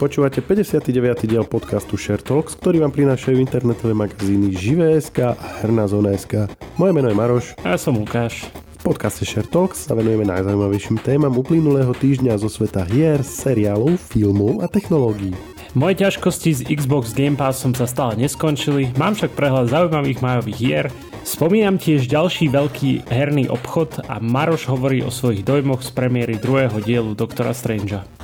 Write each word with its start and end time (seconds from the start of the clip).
Počúvate 0.00 0.40
59. 0.40 1.28
diel 1.28 1.44
podcastu 1.44 2.00
Share 2.00 2.24
Talks, 2.24 2.56
ktorý 2.56 2.80
vám 2.80 2.88
prinášajú 2.88 3.36
internetové 3.36 3.92
magazíny 3.92 4.48
Živé.sk 4.56 5.36
a 5.36 5.60
Herná 5.60 5.84
zóna.sk. 5.84 6.48
Moje 6.80 6.92
meno 6.96 7.12
je 7.12 7.16
Maroš. 7.20 7.52
A 7.60 7.76
ja 7.76 7.78
som 7.78 8.00
Lukáš. 8.00 8.48
V 8.80 8.88
podcaste 8.88 9.28
Share 9.28 9.44
Talks 9.44 9.84
sa 9.84 9.92
venujeme 9.92 10.24
najzaujímavejším 10.24 11.04
témam 11.04 11.36
uplynulého 11.36 11.92
týždňa 11.92 12.40
zo 12.40 12.48
sveta 12.48 12.88
hier, 12.88 13.20
seriálov, 13.20 14.00
filmov 14.00 14.64
a 14.64 14.72
technológií. 14.72 15.36
Moje 15.76 16.00
ťažkosti 16.00 16.50
s 16.56 16.60
Xbox 16.64 17.12
Game 17.12 17.36
Passom 17.36 17.76
sa 17.76 17.84
stále 17.84 18.16
neskončili, 18.16 18.96
mám 18.96 19.12
však 19.12 19.36
prehľad 19.36 19.68
zaujímavých 19.68 20.24
majových 20.24 20.58
hier, 20.58 20.86
spomínam 21.28 21.76
tiež 21.76 22.08
ďalší 22.08 22.48
veľký 22.48 23.12
herný 23.12 23.52
obchod 23.52 24.08
a 24.08 24.16
Maroš 24.16 24.64
hovorí 24.64 25.04
o 25.04 25.12
svojich 25.12 25.44
dojmoch 25.44 25.84
z 25.84 25.92
premiéry 25.92 26.40
druhého 26.40 26.80
dielu 26.80 27.12
Doktora 27.12 27.52
Strangea. 27.52 28.19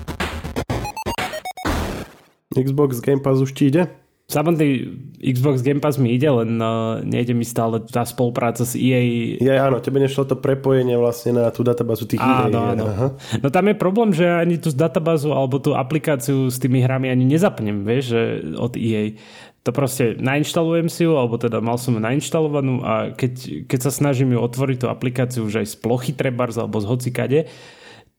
Xbox 2.56 3.04
Game 3.04 3.20
Pass 3.20 3.38
už 3.38 3.52
ti 3.52 3.68
ide? 3.68 3.92
Samotný 4.26 4.90
Xbox 5.22 5.62
Game 5.62 5.78
Pass 5.78 6.02
mi 6.02 6.18
ide, 6.18 6.26
len 6.26 6.58
uh, 6.58 6.98
nejde 7.06 7.30
mi 7.30 7.46
stále 7.46 7.78
tá 7.86 8.02
spolupráca 8.02 8.66
s 8.66 8.74
EA. 8.74 8.98
Ja 9.38 9.70
áno, 9.70 9.78
tebe 9.78 10.02
nešlo 10.02 10.26
to 10.26 10.34
prepojenie 10.34 10.98
vlastne 10.98 11.38
na 11.38 11.46
tú 11.54 11.62
databázu 11.62 12.10
tých 12.10 12.18
áno, 12.18 12.50
EA. 12.50 12.74
Áno. 12.74 12.84
Aha. 12.90 13.08
No 13.38 13.54
tam 13.54 13.70
je 13.70 13.78
problém, 13.78 14.10
že 14.10 14.26
ani 14.26 14.58
tú 14.58 14.74
databázu 14.74 15.30
alebo 15.30 15.62
tú 15.62 15.78
aplikáciu 15.78 16.50
s 16.50 16.58
tými 16.58 16.82
hrami 16.82 17.06
ani 17.06 17.22
nezapnem, 17.22 17.86
vieš, 17.86 18.18
že 18.18 18.22
od 18.58 18.74
EA. 18.74 19.14
To 19.62 19.70
proste 19.70 20.18
nainštalujem 20.18 20.90
si 20.90 21.06
ju, 21.06 21.14
alebo 21.14 21.38
teda 21.38 21.62
mal 21.62 21.78
som 21.78 21.94
ju 21.94 22.02
nainštalovanú 22.02 22.82
a 22.82 23.14
keď, 23.14 23.62
keď 23.70 23.78
sa 23.78 23.94
snažím 23.94 24.34
ju 24.34 24.42
otvoriť 24.42 24.82
tú 24.82 24.86
aplikáciu 24.90 25.46
už 25.46 25.62
aj 25.62 25.66
z 25.70 25.76
plochy 25.78 26.10
trebárs 26.10 26.58
alebo 26.58 26.82
z 26.82 26.90
hocikade, 26.90 27.38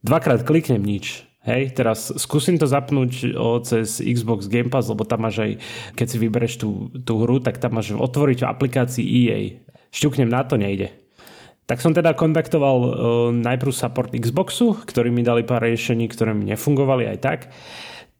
dvakrát 0.07 0.47
kliknem 0.47 0.79
nič 0.87 1.26
Hej, 1.47 1.79
teraz 1.79 2.11
skúsim 2.19 2.59
to 2.59 2.67
zapnúť 2.67 3.31
o, 3.31 3.63
cez 3.63 4.03
Xbox 4.03 4.51
Game 4.51 4.67
Pass, 4.67 4.91
lebo 4.91 5.07
tam 5.07 5.23
máš 5.23 5.39
aj, 5.39 5.51
keď 5.95 6.07
si 6.11 6.17
vybereš 6.19 6.53
tú, 6.59 6.91
tú 7.07 7.23
hru, 7.23 7.39
tak 7.39 7.55
tam 7.63 7.79
máš 7.79 7.95
otvoriť 7.95 8.43
aplikácii 8.43 9.05
EA. 9.07 9.63
Šťuknem 9.87 10.27
na 10.27 10.43
to, 10.43 10.59
nejde. 10.59 10.91
Tak 11.63 11.79
som 11.79 11.95
teda 11.95 12.19
kontaktoval 12.19 12.77
uh, 12.83 12.91
najprv 13.31 13.71
support 13.71 14.11
Xboxu, 14.11 14.75
ktorí 14.75 15.07
mi 15.07 15.23
dali 15.23 15.47
pár 15.47 15.63
riešení, 15.63 16.11
ktoré 16.11 16.35
mi 16.35 16.51
nefungovali 16.51 17.15
aj 17.15 17.17
tak. 17.23 17.39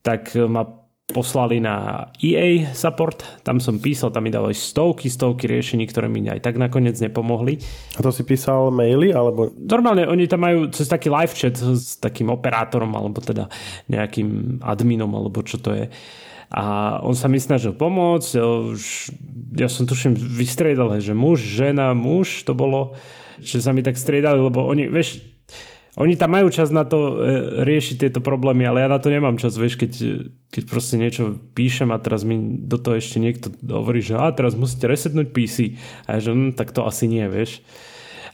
Tak 0.08 0.32
ma 0.48 0.87
poslali 1.08 1.64
na 1.64 2.08
EA 2.20 2.76
support, 2.76 3.24
tam 3.48 3.64
som 3.64 3.80
písal, 3.80 4.12
tam 4.12 4.28
mi 4.28 4.32
dali 4.32 4.52
stovky, 4.52 5.08
stovky 5.08 5.48
riešení, 5.48 5.88
ktoré 5.88 6.12
mi 6.12 6.20
aj 6.28 6.44
tak 6.44 6.60
nakoniec 6.60 7.00
nepomohli. 7.00 7.64
A 7.96 8.04
to 8.04 8.12
si 8.12 8.28
písal 8.28 8.76
maily, 8.76 9.16
alebo? 9.16 9.56
Normálne, 9.56 10.04
oni 10.04 10.28
tam 10.28 10.44
majú 10.44 10.68
cez 10.68 10.92
taký 10.92 11.08
live 11.08 11.32
chat 11.32 11.56
s 11.56 11.96
takým 12.04 12.28
operátorom, 12.28 12.92
alebo 12.92 13.24
teda 13.24 13.48
nejakým 13.88 14.60
adminom, 14.60 15.08
alebo 15.16 15.40
čo 15.48 15.64
to 15.64 15.72
je. 15.80 15.88
A 16.52 17.00
on 17.00 17.16
sa 17.16 17.32
mi 17.32 17.40
snažil 17.40 17.72
pomôcť, 17.72 18.30
ja 19.56 19.68
som 19.72 19.88
tuším 19.88 20.12
vystriedal, 20.16 20.92
že 21.00 21.16
muž, 21.16 21.40
žena, 21.40 21.96
muž, 21.96 22.44
to 22.44 22.52
bolo, 22.52 23.00
že 23.40 23.64
sa 23.64 23.72
mi 23.72 23.80
tak 23.80 23.96
striedali, 23.96 24.44
lebo 24.44 24.64
oni, 24.64 24.92
vieš, 24.92 25.24
oni 25.98 26.14
tam 26.14 26.38
majú 26.38 26.54
čas 26.54 26.70
na 26.70 26.86
to 26.86 26.98
e, 26.98 27.14
riešiť 27.66 27.96
tieto 27.98 28.20
problémy, 28.22 28.70
ale 28.70 28.86
ja 28.86 28.90
na 28.90 29.02
to 29.02 29.10
nemám 29.10 29.42
čas, 29.42 29.58
vieš, 29.58 29.82
keď, 29.82 29.92
keď 30.54 30.64
proste 30.70 30.96
niečo 31.02 31.42
píšem 31.58 31.90
a 31.90 31.98
teraz 31.98 32.22
mi 32.22 32.38
do 32.62 32.78
toho 32.78 33.02
ešte 33.02 33.18
niekto 33.18 33.50
hovorí, 33.66 34.06
že 34.06 34.14
a 34.14 34.30
teraz 34.30 34.54
musíte 34.54 34.86
resetnúť 34.86 35.34
PC. 35.34 35.74
A 36.06 36.18
ja 36.18 36.20
že 36.22 36.38
hm, 36.38 36.54
tak 36.54 36.70
to 36.70 36.86
asi 36.86 37.10
nie, 37.10 37.26
vieš. 37.26 37.66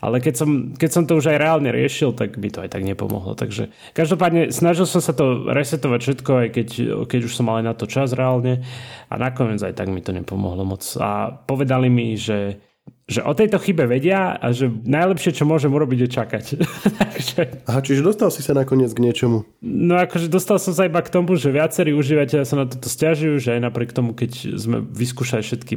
Ale 0.03 0.19
keď 0.19 0.36
som, 0.36 0.50
keď 0.75 0.89
som 0.91 1.03
to 1.08 1.16
už 1.16 1.31
aj 1.31 1.39
reálne 1.39 1.72
riešil, 1.72 2.11
tak 2.11 2.36
mi 2.36 2.52
to 2.52 2.59
aj 2.59 2.75
tak 2.75 2.84
nepomohlo. 2.84 3.39
Takže 3.39 3.72
každopádne 3.95 4.52
snažil 4.52 4.84
som 4.84 5.00
sa 5.00 5.16
to 5.16 5.47
resetovať 5.47 6.00
všetko, 6.03 6.31
aj 6.44 6.47
keď, 6.52 6.69
keď 7.08 7.19
už 7.23 7.31
som 7.31 7.47
mal 7.47 7.64
aj 7.64 7.72
na 7.72 7.75
to 7.80 7.88
čas 7.88 8.12
reálne. 8.12 8.68
A 9.07 9.16
nakoniec 9.16 9.63
aj 9.63 9.79
tak 9.79 9.88
mi 9.88 10.03
to 10.03 10.12
nepomohlo 10.12 10.68
moc. 10.68 10.84
A 11.00 11.31
povedali 11.31 11.88
mi, 11.88 12.19
že 12.19 12.59
že 13.04 13.20
o 13.20 13.36
tejto 13.36 13.60
chybe 13.60 13.84
vedia 13.84 14.40
a 14.40 14.56
že 14.56 14.72
najlepšie, 14.72 15.36
čo 15.36 15.44
môžem 15.44 15.70
urobiť, 15.76 16.08
je 16.08 16.10
čakať. 16.10 16.46
Takže... 17.04 17.40
Aha, 17.68 17.80
čiže 17.84 18.00
dostal 18.00 18.32
si 18.32 18.40
sa 18.40 18.56
nakoniec 18.56 18.96
k 18.96 19.04
niečomu? 19.04 19.44
No 19.60 20.00
akože 20.00 20.32
dostal 20.32 20.56
som 20.56 20.72
sa 20.72 20.88
iba 20.88 21.04
k 21.04 21.12
tomu, 21.12 21.36
že 21.36 21.52
viacerí 21.52 21.92
užívateľia 21.92 22.48
sa 22.48 22.56
na 22.56 22.66
toto 22.66 22.88
stiažujú, 22.88 23.44
že 23.44 23.60
aj 23.60 23.62
napriek 23.68 23.92
tomu, 23.92 24.16
keď 24.16 24.56
sme 24.56 24.80
vyskúšali 24.80 25.44
všetky 25.44 25.76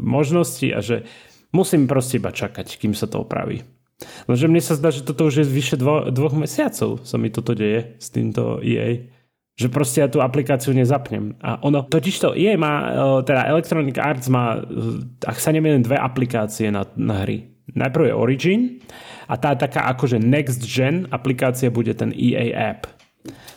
možnosti 0.00 0.66
a 0.72 0.80
že 0.80 1.04
musím 1.52 1.84
proste 1.84 2.16
iba 2.16 2.32
čakať, 2.32 2.80
kým 2.80 2.96
sa 2.96 3.06
to 3.06 3.20
opraví. 3.20 3.60
Lenže 4.26 4.50
mne 4.50 4.62
sa 4.64 4.74
zdá, 4.74 4.88
že 4.90 5.06
toto 5.06 5.28
už 5.28 5.44
je 5.44 5.46
vyše 5.46 5.76
dvo, 5.76 6.08
dvoch 6.10 6.34
mesiacov 6.34 7.04
sa 7.04 7.16
mi 7.20 7.28
toto 7.28 7.52
deje 7.52 7.94
s 8.00 8.08
týmto 8.10 8.58
EA 8.64 9.13
že 9.54 9.70
proste 9.70 10.02
ja 10.02 10.10
tú 10.10 10.18
aplikáciu 10.18 10.74
nezapnem. 10.74 11.38
A 11.38 11.62
ono, 11.62 11.86
totiž 11.86 12.14
to 12.18 12.30
je, 12.34 12.58
má, 12.58 12.74
e, 12.90 13.22
teda 13.22 13.46
Electronic 13.54 13.96
Arts 14.02 14.26
má, 14.26 14.58
e, 14.58 15.06
ak 15.22 15.38
sa 15.38 15.54
neviem, 15.54 15.78
dve 15.78 15.94
aplikácie 15.94 16.74
na, 16.74 16.82
na 16.98 17.22
hry. 17.22 17.54
Najprv 17.70 18.10
je 18.10 18.14
Origin 18.14 18.60
a 19.30 19.38
tá 19.38 19.54
taká 19.54 19.86
akože 19.94 20.20
next 20.20 20.60
gen 20.66 21.06
aplikácia 21.14 21.70
bude 21.70 21.94
ten 21.94 22.12
EA 22.12 22.76
app. 22.76 22.90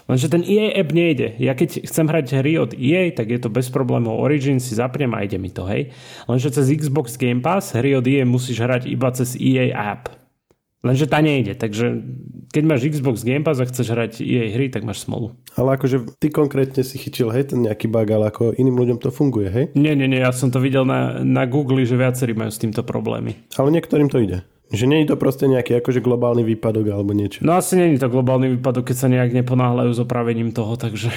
Lenže 0.08 0.32
ten 0.32 0.40
EA 0.48 0.80
app 0.80 0.96
nejde. 0.96 1.36
Ja 1.36 1.52
keď 1.52 1.84
chcem 1.84 2.08
hrať 2.08 2.40
hry 2.40 2.56
od 2.56 2.72
EA, 2.72 3.12
tak 3.12 3.28
je 3.28 3.40
to 3.44 3.52
bez 3.52 3.68
problémov. 3.68 4.16
Origin 4.16 4.64
si 4.64 4.72
zapnem 4.80 5.12
a 5.12 5.28
ide 5.28 5.36
mi 5.36 5.52
to, 5.52 5.68
hej. 5.68 5.92
Lenže 6.32 6.56
cez 6.56 6.72
Xbox 6.72 7.20
Game 7.20 7.44
Pass 7.44 7.76
hry 7.76 8.00
od 8.00 8.08
EA 8.08 8.24
musíš 8.24 8.64
hrať 8.64 8.88
iba 8.88 9.12
cez 9.12 9.36
EA 9.36 9.76
app. 9.76 10.27
Lenže 10.86 11.10
tá 11.10 11.26
nejde, 11.26 11.58
takže 11.58 12.06
keď 12.54 12.64
máš 12.64 12.86
Xbox 12.86 13.26
Game 13.26 13.42
Pass 13.42 13.58
a 13.58 13.66
chceš 13.66 13.88
hrať 13.92 14.12
jej 14.22 14.54
hry, 14.54 14.70
tak 14.70 14.86
máš 14.86 15.02
smolu. 15.02 15.34
Ale 15.58 15.74
akože 15.74 16.22
ty 16.22 16.30
konkrétne 16.30 16.86
si 16.86 17.02
chytil, 17.02 17.34
hej, 17.34 17.50
ten 17.50 17.66
nejaký 17.66 17.90
bug, 17.90 18.06
ale 18.06 18.30
ako 18.30 18.54
iným 18.54 18.78
ľuďom 18.78 18.98
to 19.02 19.10
funguje, 19.10 19.50
hej? 19.50 19.66
Nie, 19.74 19.98
nie, 19.98 20.06
nie, 20.06 20.22
ja 20.22 20.30
som 20.30 20.54
to 20.54 20.62
videl 20.62 20.86
na, 20.86 21.18
na 21.26 21.50
Google, 21.50 21.82
že 21.82 21.98
viacerí 21.98 22.38
majú 22.38 22.54
s 22.54 22.62
týmto 22.62 22.86
problémy. 22.86 23.50
Ale 23.58 23.74
niektorým 23.74 24.06
to 24.06 24.22
ide. 24.22 24.46
Že 24.70 24.86
nie 24.86 25.00
je 25.02 25.16
to 25.16 25.18
proste 25.18 25.50
nejaký 25.50 25.80
akože 25.80 26.04
globálny 26.04 26.44
výpadok 26.44 26.92
alebo 26.92 27.16
niečo. 27.16 27.42
No 27.42 27.58
asi 27.58 27.80
nie 27.80 27.96
je 27.96 28.04
to 28.04 28.14
globálny 28.14 28.60
výpadok, 28.60 28.94
keď 28.94 28.98
sa 29.00 29.08
nejak 29.10 29.34
neponáhľajú 29.34 29.92
s 29.96 30.00
opravením 30.04 30.54
toho, 30.54 30.78
takže... 30.78 31.10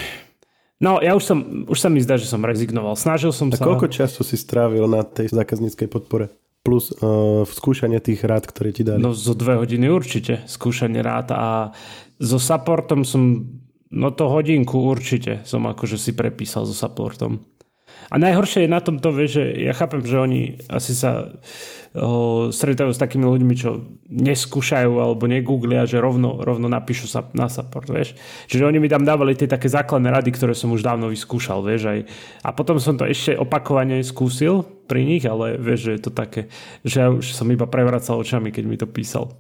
No, 0.81 0.97
ja 1.05 1.13
už 1.13 1.25
som, 1.29 1.39
už 1.69 1.77
sa 1.77 1.93
mi 1.93 2.01
zdá, 2.01 2.17
že 2.17 2.25
som 2.25 2.41
rezignoval. 2.41 2.97
Snažil 2.97 3.37
som 3.37 3.53
a 3.53 3.59
sa... 3.59 3.69
koľko 3.69 3.93
času 3.93 4.25
si 4.25 4.41
strávil 4.41 4.89
na 4.89 5.05
tej 5.05 5.29
zákazníckej 5.29 5.93
podpore? 5.93 6.33
Plus 6.61 6.93
uh, 7.01 7.43
skúšanie 7.49 8.01
tých 8.01 8.21
rád, 8.25 8.49
ktoré 8.49 8.71
ti 8.71 8.85
dali? 8.85 9.01
No 9.01 9.17
zo 9.17 9.33
dve 9.33 9.57
hodiny 9.57 9.89
určite 9.89 10.45
skúšanie 10.45 11.01
rád 11.01 11.33
a 11.33 11.73
so 12.21 12.37
supportom 12.37 13.03
som, 13.03 13.49
no 13.89 14.09
to 14.13 14.29
hodinku 14.29 14.77
určite 14.77 15.41
som 15.49 15.65
akože 15.65 15.97
si 15.97 16.13
prepísal 16.13 16.69
so 16.69 16.77
supportom. 16.77 17.45
A 18.09 18.17
najhoršie 18.17 18.65
je 18.65 18.71
na 18.73 18.81
tom 18.81 18.97
to, 18.97 19.13
že 19.29 19.45
ja 19.61 19.77
chápem, 19.77 20.01
že 20.01 20.17
oni 20.17 20.41
asi 20.73 20.97
sa 20.97 21.31
o, 21.95 22.49
stretajú 22.51 22.91
s 22.91 22.99
takými 22.99 23.29
ľuďmi, 23.29 23.55
čo 23.55 23.85
neskúšajú 24.11 24.93
alebo 24.99 25.29
negooglia, 25.29 25.85
že 25.85 26.01
rovno, 26.03 26.41
rovno 26.43 26.67
napíšu 26.67 27.07
sa 27.07 27.29
na 27.37 27.47
support, 27.53 27.87
vieš. 27.87 28.17
Čiže 28.51 28.67
oni 28.67 28.83
mi 28.83 28.91
tam 28.91 29.07
dávali 29.07 29.37
tie 29.37 29.47
také 29.47 29.71
základné 29.71 30.11
rady, 30.11 30.31
ktoré 30.35 30.57
som 30.57 30.75
už 30.75 30.83
dávno 30.83 31.13
vyskúšal, 31.13 31.63
vieš. 31.63 31.83
Aj. 31.87 32.01
A 32.47 32.49
potom 32.57 32.81
som 32.81 32.97
to 32.97 33.07
ešte 33.07 33.37
opakovane 33.37 34.03
skúsil 34.03 34.67
pri 34.91 35.07
nich, 35.07 35.23
ale 35.29 35.55
vieš, 35.61 35.87
že 35.87 35.93
je 35.95 36.03
to 36.03 36.11
také, 36.11 36.51
že 36.83 36.97
ja 36.99 37.09
už 37.15 37.31
som 37.31 37.47
iba 37.53 37.71
prevracal 37.71 38.19
očami, 38.19 38.51
keď 38.51 38.65
mi 38.67 38.75
to 38.81 38.91
písal. 38.91 39.37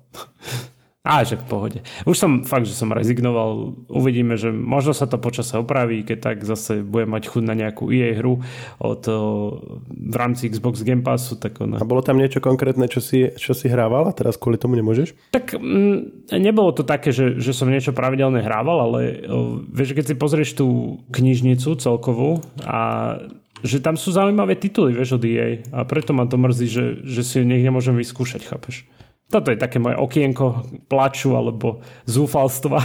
A 1.00 1.24
že 1.24 1.40
v 1.40 1.48
pohode. 1.48 1.78
Už 2.04 2.12
som 2.20 2.44
fakt, 2.44 2.68
že 2.68 2.76
som 2.76 2.92
rezignoval. 2.92 3.72
Uvidíme, 3.88 4.36
že 4.36 4.52
možno 4.52 4.92
sa 4.92 5.08
to 5.08 5.16
počase 5.16 5.56
opraví, 5.56 6.04
keď 6.04 6.18
tak 6.20 6.36
zase 6.44 6.84
budem 6.84 7.16
mať 7.16 7.32
chuť 7.32 7.40
na 7.40 7.56
nejakú 7.56 7.88
EA 7.88 8.20
hru 8.20 8.44
od, 8.76 9.02
v 9.88 10.16
rámci 10.20 10.52
Xbox 10.52 10.84
Game 10.84 11.00
Passu. 11.00 11.40
Tak 11.40 11.56
ona... 11.64 11.80
A 11.80 11.88
bolo 11.88 12.04
tam 12.04 12.20
niečo 12.20 12.44
konkrétne, 12.44 12.84
čo 12.84 13.00
si, 13.00 13.32
čo 13.32 13.56
si 13.56 13.72
hrával 13.72 14.12
a 14.12 14.16
teraz 14.16 14.36
kvôli 14.36 14.60
tomu 14.60 14.76
nemôžeš? 14.76 15.16
Tak 15.32 15.56
m, 15.56 15.64
mm, 15.64 16.36
nebolo 16.36 16.68
to 16.76 16.84
také, 16.84 17.16
že, 17.16 17.40
že 17.40 17.56
som 17.56 17.72
niečo 17.72 17.96
pravidelne 17.96 18.44
hrával, 18.44 18.92
ale 18.92 19.24
o, 19.24 19.64
vieš, 19.72 19.96
keď 19.96 20.04
si 20.04 20.20
pozrieš 20.20 20.50
tú 20.52 21.00
knižnicu 21.16 21.80
celkovú 21.80 22.44
a 22.60 23.16
že 23.64 23.80
tam 23.80 23.96
sú 23.96 24.12
zaujímavé 24.12 24.52
tituly, 24.60 24.92
vieš, 24.92 25.16
od 25.16 25.24
EA 25.24 25.64
a 25.72 25.88
preto 25.88 26.12
ma 26.12 26.28
to 26.28 26.36
mrzí, 26.36 26.66
že, 26.68 26.84
že 27.08 27.24
si 27.24 27.40
nech 27.40 27.64
nemôžem 27.64 27.96
vyskúšať, 27.96 28.44
chápeš? 28.44 28.84
Toto 29.30 29.54
je 29.54 29.58
také 29.62 29.78
moje 29.78 29.94
okienko 29.94 30.66
plaču 30.90 31.38
alebo 31.38 31.78
zúfalstva. 32.04 32.82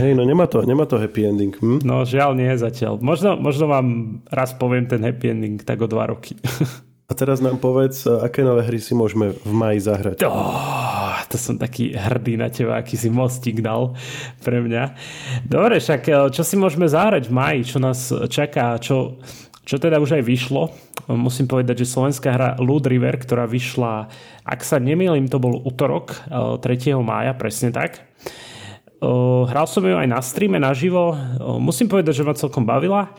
Hej, 0.00 0.18
no 0.18 0.24
nemá 0.26 0.50
to, 0.50 0.64
nemá 0.64 0.88
to 0.88 0.98
happy 0.98 1.28
ending. 1.28 1.54
Hm? 1.54 1.84
No 1.86 2.02
žiaľ 2.02 2.34
nie 2.34 2.50
zatiaľ. 2.56 2.98
Možno, 2.98 3.38
možno 3.38 3.70
vám 3.70 3.86
raz 4.32 4.56
poviem 4.56 4.88
ten 4.88 5.04
happy 5.04 5.30
ending 5.30 5.60
tak 5.62 5.84
o 5.84 5.86
dva 5.86 6.10
roky. 6.10 6.34
A 7.10 7.12
teraz 7.12 7.44
nám 7.44 7.60
povedz, 7.60 8.08
aké 8.08 8.40
nové 8.40 8.64
hry 8.64 8.80
si 8.80 8.96
môžeme 8.96 9.36
v 9.36 9.52
maji 9.52 9.84
zahrať. 9.84 10.24
Oh, 10.24 11.20
to 11.28 11.36
som 11.36 11.60
taký 11.60 11.92
hrdý 11.92 12.40
na 12.40 12.48
teba, 12.48 12.80
aký 12.80 12.96
si 12.96 13.12
mostík 13.12 13.60
dal 13.60 13.92
pre 14.40 14.64
mňa. 14.64 14.96
Dobre, 15.44 15.76
však 15.76 16.32
čo 16.32 16.40
si 16.40 16.56
môžeme 16.56 16.88
zahrať 16.88 17.28
v 17.28 17.36
maji, 17.36 17.60
čo 17.68 17.78
nás 17.84 18.08
čaká, 18.32 18.80
čo, 18.80 19.20
čo 19.62 19.78
teda 19.78 20.02
už 20.02 20.18
aj 20.18 20.22
vyšlo. 20.26 20.74
Musím 21.10 21.46
povedať, 21.46 21.86
že 21.86 21.92
slovenská 21.94 22.28
hra 22.34 22.48
Loot 22.58 22.86
River, 22.90 23.14
ktorá 23.18 23.46
vyšla, 23.46 24.10
ak 24.42 24.60
sa 24.66 24.82
nemýlim, 24.82 25.30
to 25.30 25.38
bol 25.38 25.62
útorok 25.62 26.18
3. 26.30 26.62
Eh, 26.62 26.98
mája, 26.98 27.32
presne 27.34 27.70
tak. 27.70 28.02
hral 29.50 29.66
som 29.66 29.82
ju 29.82 29.98
aj 29.98 30.06
na 30.06 30.22
streame 30.22 30.62
naživo. 30.62 31.14
Musím 31.58 31.90
povedať, 31.90 32.22
že 32.22 32.26
ma 32.26 32.38
celkom 32.38 32.62
bavila. 32.62 33.10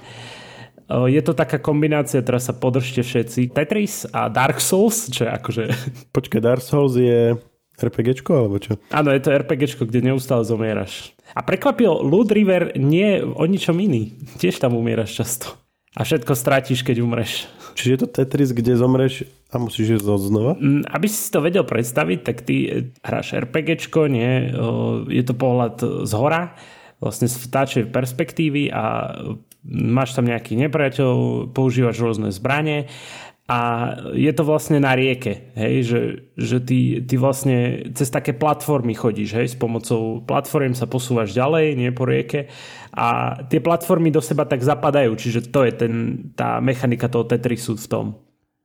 Je 0.88 1.20
to 1.24 1.32
taká 1.32 1.60
kombinácia, 1.64 2.20
teraz 2.20 2.52
sa 2.52 2.54
podržte 2.56 3.04
všetci, 3.04 3.56
Tetris 3.56 4.04
a 4.12 4.28
Dark 4.28 4.60
Souls, 4.60 5.08
čo 5.12 5.28
je 5.28 5.32
akože... 5.32 5.64
Počkaj, 6.16 6.40
Dark 6.44 6.64
Souls 6.64 7.00
je 7.00 7.40
RPGčko 7.80 8.32
alebo 8.36 8.60
čo? 8.60 8.78
Áno, 8.94 9.10
je 9.10 9.22
to 9.24 9.34
RPGčko, 9.34 9.88
kde 9.88 10.12
neustále 10.12 10.44
zomieraš. 10.46 11.16
A 11.34 11.42
prekvapil, 11.42 11.90
Loot 11.90 12.30
River 12.30 12.78
nie 12.78 13.24
o 13.24 13.44
ničom 13.48 13.80
iný. 13.82 14.14
Tiež 14.38 14.62
tam 14.62 14.78
umieraš 14.78 15.18
často. 15.24 15.63
A 15.94 16.02
všetko 16.02 16.34
strátiš, 16.34 16.82
keď 16.82 17.06
umreš. 17.06 17.46
Čiže 17.78 17.90
je 17.90 18.00
to 18.02 18.08
Tetris, 18.10 18.50
kde 18.50 18.74
zomreš 18.78 19.30
a 19.54 19.62
musíš 19.62 20.02
ísť 20.02 20.06
znova? 20.06 20.58
Mm, 20.58 20.90
aby 20.90 21.06
si 21.06 21.30
to 21.30 21.42
vedel 21.42 21.66
predstaviť, 21.66 22.20
tak 22.26 22.38
ty 22.42 22.56
eh, 22.66 22.72
hráš 23.06 23.38
RPGčko, 23.38 24.10
nie? 24.10 24.50
Je 25.10 25.24
to 25.26 25.38
pohľad 25.38 26.06
z 26.10 26.14
hora, 26.18 26.58
vlastne 26.98 27.30
z 27.30 27.36
vtáčej 27.38 27.84
perspektívy 27.94 28.74
a 28.74 29.14
máš 29.68 30.16
tam 30.16 30.28
nejaký 30.28 30.60
nepriateľ, 30.60 31.48
používaš 31.56 32.00
rôzne 32.00 32.30
zbranie 32.32 32.92
a 33.44 33.60
je 34.16 34.32
to 34.32 34.48
vlastne 34.48 34.80
na 34.80 34.96
rieke, 34.96 35.52
hej, 35.60 35.76
že, 35.84 36.02
že 36.40 36.58
ty, 36.64 37.04
ty 37.04 37.20
vlastne 37.20 37.92
cez 37.92 38.08
také 38.08 38.32
platformy 38.32 38.96
chodíš, 38.96 39.36
hej, 39.36 39.48
s 39.52 39.58
pomocou 39.60 40.24
platform 40.24 40.72
sa 40.72 40.88
posúvaš 40.88 41.36
ďalej, 41.36 41.76
nie 41.76 41.92
po 41.92 42.08
rieke 42.08 42.48
a 42.96 43.36
tie 43.52 43.60
platformy 43.60 44.16
do 44.16 44.24
seba 44.24 44.48
tak 44.48 44.64
zapadajú, 44.64 45.12
čiže 45.20 45.52
to 45.52 45.68
je 45.68 45.72
ten, 45.76 45.94
tá 46.40 46.64
mechanika 46.64 47.12
toho 47.12 47.28
Tetrisu 47.28 47.76
v 47.76 47.88
tom. 47.92 48.08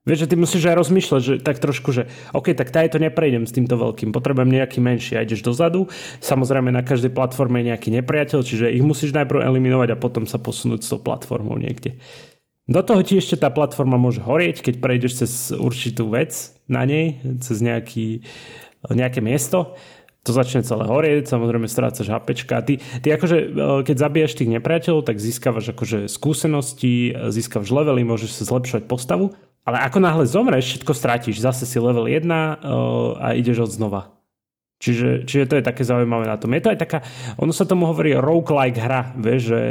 Vieš, 0.09 0.25
že 0.25 0.31
ty 0.33 0.37
musíš 0.41 0.65
aj 0.65 0.79
rozmýšľať, 0.81 1.21
že 1.21 1.35
tak 1.45 1.61
trošku, 1.61 1.93
že 1.93 2.09
OK, 2.33 2.57
tak 2.57 2.73
tady 2.73 2.97
to 2.97 2.99
neprejdem 3.03 3.45
s 3.45 3.53
týmto 3.53 3.77
veľkým, 3.77 4.09
potrebujem 4.09 4.49
nejaký 4.49 4.81
menší 4.81 5.21
a 5.21 5.25
ideš 5.27 5.45
dozadu. 5.45 5.85
Samozrejme 6.25 6.73
na 6.73 6.81
každej 6.81 7.13
platforme 7.13 7.61
je 7.61 7.75
nejaký 7.75 7.93
nepriateľ, 7.93 8.41
čiže 8.41 8.73
ich 8.73 8.81
musíš 8.81 9.13
najprv 9.13 9.45
eliminovať 9.45 9.93
a 9.93 10.01
potom 10.01 10.25
sa 10.25 10.41
posunúť 10.41 10.81
s 10.81 10.89
tou 10.89 11.03
platformou 11.03 11.61
niekde. 11.61 12.01
Do 12.69 12.85
toho 12.85 13.01
ti 13.01 13.17
ešte 13.17 13.41
tá 13.41 13.49
platforma 13.49 13.97
môže 13.97 14.21
horieť, 14.21 14.61
keď 14.61 14.75
prejdeš 14.79 15.25
cez 15.25 15.33
určitú 15.57 16.13
vec 16.13 16.53
na 16.69 16.85
nej, 16.85 17.17
cez 17.41 17.65
nejaký, 17.65 18.23
nejaké 18.93 19.25
miesto 19.25 19.75
to 20.27 20.37
začne 20.37 20.61
celé 20.61 20.85
horieť, 20.85 21.25
samozrejme 21.25 21.65
strácaš 21.73 22.13
HPčka. 22.13 22.61
Ty, 22.61 22.77
ty 23.01 23.09
akože, 23.17 23.39
e, 23.41 23.47
keď 23.81 23.97
zabiješ 23.97 24.37
tých 24.37 24.53
nepriateľov, 24.61 25.09
tak 25.09 25.17
získavaš 25.17 25.73
akože 25.73 26.05
skúsenosti, 26.05 27.17
získavaš 27.33 27.73
levely, 27.73 28.05
môžeš 28.05 28.37
sa 28.37 28.45
zlepšovať 28.45 28.85
postavu 28.93 29.33
ale 29.69 29.85
ako 29.85 30.01
náhle 30.01 30.25
zomreš, 30.25 30.65
všetko 30.81 30.93
strátiš. 30.97 31.45
Zase 31.45 31.69
si 31.69 31.77
level 31.77 32.09
1 32.09 32.25
uh, 32.25 33.21
a 33.21 33.37
ideš 33.37 33.69
od 33.69 33.71
znova. 33.77 34.17
Čiže, 34.79 35.27
čiže 35.27 35.45
to 35.51 35.55
je 35.59 35.67
také 35.67 35.83
zaujímavé 35.83 36.31
na 36.31 36.39
tom. 36.39 36.55
Je 36.55 36.63
to 36.63 36.71
aj 36.71 36.79
taká, 36.79 36.99
ono 37.35 37.51
sa 37.51 37.67
tomu 37.67 37.91
hovorí 37.91 38.15
roguelike 38.15 38.79
hra, 38.79 39.19
vieš, 39.19 39.51
že, 39.51 39.63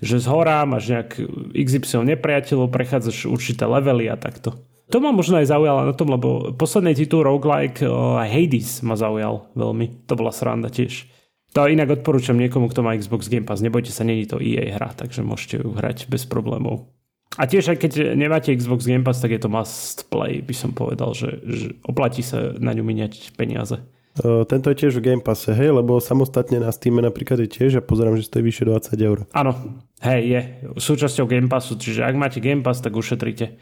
že 0.00 0.16
z 0.16 0.26
hora 0.32 0.64
máš 0.64 0.88
nejak 0.88 1.20
XY 1.52 2.08
nepriateľov, 2.16 2.72
prechádzaš 2.72 3.28
určité 3.28 3.68
levely 3.68 4.08
a 4.08 4.16
takto. 4.16 4.56
To 4.88 5.02
ma 5.02 5.12
možno 5.12 5.42
aj 5.42 5.50
zaujalo 5.50 5.92
na 5.92 5.94
tom, 5.98 6.08
lebo 6.08 6.56
posledný 6.56 6.96
titul 6.96 7.26
roguelike 7.26 7.84
uh, 7.84 8.22
Hades 8.24 8.80
ma 8.80 8.96
zaujal 8.96 9.50
veľmi. 9.52 10.08
To 10.08 10.14
bola 10.16 10.32
sranda 10.32 10.72
tiež. 10.72 11.04
To 11.52 11.68
inak 11.68 12.00
odporúčam 12.00 12.38
niekomu, 12.38 12.72
kto 12.72 12.80
má 12.80 12.96
Xbox 12.96 13.28
Game 13.28 13.44
Pass. 13.44 13.64
Nebojte 13.64 13.92
sa, 13.92 14.08
není 14.08 14.24
to 14.24 14.40
EA 14.40 14.76
hra, 14.76 14.96
takže 14.96 15.26
môžete 15.26 15.60
ju 15.60 15.74
hrať 15.74 16.06
bez 16.08 16.24
problémov. 16.24 16.88
A 17.36 17.44
tiež 17.44 17.76
aj 17.76 17.78
keď 17.82 17.92
nemáte 18.16 18.54
Xbox 18.54 18.88
Game 18.88 19.04
Pass, 19.04 19.20
tak 19.20 19.34
je 19.34 19.40
to 19.42 19.52
must 19.52 20.08
play, 20.08 20.40
by 20.40 20.54
som 20.56 20.72
povedal, 20.72 21.12
že, 21.12 21.42
že 21.44 21.66
oplatí 21.84 22.24
sa 22.24 22.54
na 22.56 22.72
ňu 22.72 22.86
miniať 22.86 23.36
peniaze. 23.36 23.82
Uh, 24.16 24.48
tento 24.48 24.72
je 24.72 24.86
tiež 24.86 24.96
v 24.96 25.12
Game 25.12 25.20
Passe, 25.20 25.52
hej, 25.52 25.76
lebo 25.76 26.00
samostatne 26.00 26.56
na 26.56 26.72
Steam 26.72 26.96
napríklad 26.96 27.44
je 27.44 27.52
tiež 27.52 27.80
a 27.80 27.82
pozerám, 27.84 28.16
že 28.16 28.24
stojí 28.24 28.48
vyše 28.48 28.64
20 28.64 28.96
eur. 28.96 29.18
Áno, 29.36 29.52
hej, 30.00 30.20
je 30.24 30.40
súčasťou 30.80 31.28
Game 31.28 31.52
Passu, 31.52 31.76
čiže 31.76 32.00
ak 32.00 32.16
máte 32.16 32.40
Game 32.40 32.64
Pass, 32.64 32.80
tak 32.80 32.96
ušetrite 32.96 33.60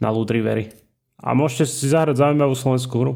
na 0.00 0.08
Loot 0.08 0.32
Rivery. 0.32 0.72
A 1.20 1.36
môžete 1.36 1.68
si 1.68 1.92
zahrať 1.92 2.16
zaujímavú 2.16 2.56
slovenskú 2.56 2.96
hru. 2.96 3.14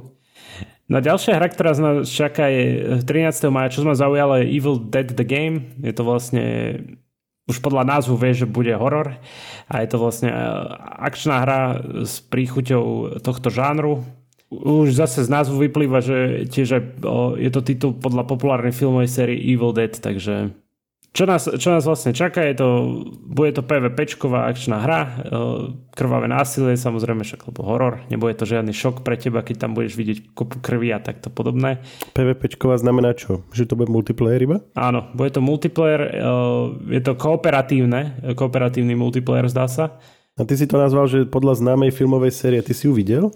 No 0.85 1.01
ďalšia 1.01 1.41
hra, 1.41 1.49
ktorá 1.49 1.73
z 1.73 1.81
nás 1.81 1.97
čaká 2.05 2.53
je 2.53 3.01
13. 3.01 3.49
maja, 3.49 3.73
čo 3.73 3.89
ma 3.89 3.97
zaujalo 3.97 4.45
je 4.45 4.53
Evil 4.53 4.77
Dead 4.77 5.09
The 5.09 5.25
Game. 5.25 5.73
Je 5.81 5.97
to 5.97 6.05
vlastne 6.05 6.45
už 7.49 7.65
podľa 7.65 7.89
názvu 7.89 8.21
vie, 8.21 8.33
že 8.37 8.49
bude 8.49 8.73
horor 8.77 9.17
a 9.69 9.75
je 9.81 9.89
to 9.89 9.97
vlastne 10.01 10.33
e, 10.33 10.37
akčná 11.01 11.45
hra 11.45 11.61
s 12.05 12.21
príchuťou 12.25 13.17
tohto 13.21 13.49
žánru. 13.49 14.05
Už 14.63 14.95
zase 14.95 15.27
z 15.27 15.31
názvu 15.33 15.67
vyplýva, 15.67 15.99
že 15.99 16.47
tiež 16.47 16.69
je 17.41 17.51
to 17.51 17.61
titul 17.67 17.97
podľa 17.99 18.29
populárnej 18.29 18.71
filmovej 18.71 19.11
série 19.11 19.41
Evil 19.41 19.75
Dead, 19.75 19.91
takže 19.91 20.55
čo 21.15 21.31
nás, 21.31 21.47
čo 21.47 21.71
nás 21.71 21.87
vlastne 21.87 22.11
čaká, 22.11 22.43
je 22.43 22.59
to, 22.59 22.69
bude 23.23 23.55
to 23.55 23.63
PvPčková 23.63 24.51
akčná 24.51 24.83
hra, 24.83 25.01
krvavé 25.95 26.27
násilie, 26.27 26.75
samozrejme 26.75 27.23
však, 27.23 27.55
lebo 27.55 27.63
horor, 27.63 28.03
nebude 28.11 28.35
to 28.35 28.43
žiadny 28.43 28.75
šok 28.75 29.07
pre 29.07 29.15
teba, 29.15 29.47
keď 29.47 29.63
tam 29.63 29.79
budeš 29.79 29.95
vidieť 29.95 30.35
kopu 30.35 30.59
krvi 30.59 30.91
a 30.91 30.99
takto 30.99 31.31
podobné. 31.31 31.79
PvPčková 32.19 32.83
znamená 32.83 33.15
čo? 33.15 33.47
Že 33.55 33.63
to 33.71 33.79
bude 33.79 33.95
multiplayer 33.95 34.43
iba? 34.43 34.59
Áno, 34.75 35.07
bude 35.15 35.31
to 35.31 35.39
multiplayer, 35.39 36.03
je 36.91 36.99
to 36.99 37.15
kooperatívne, 37.15 38.35
kooperatívny 38.35 38.99
multiplayer 38.99 39.47
zdá 39.47 39.71
sa. 39.71 40.03
A 40.35 40.43
ty 40.43 40.59
si 40.59 40.67
to 40.67 40.83
nazval, 40.83 41.07
že 41.07 41.31
podľa 41.31 41.63
známej 41.63 41.95
filmovej 41.95 42.35
série, 42.35 42.59
ty 42.59 42.75
si 42.75 42.91
ju 42.91 42.93
videl? 42.99 43.31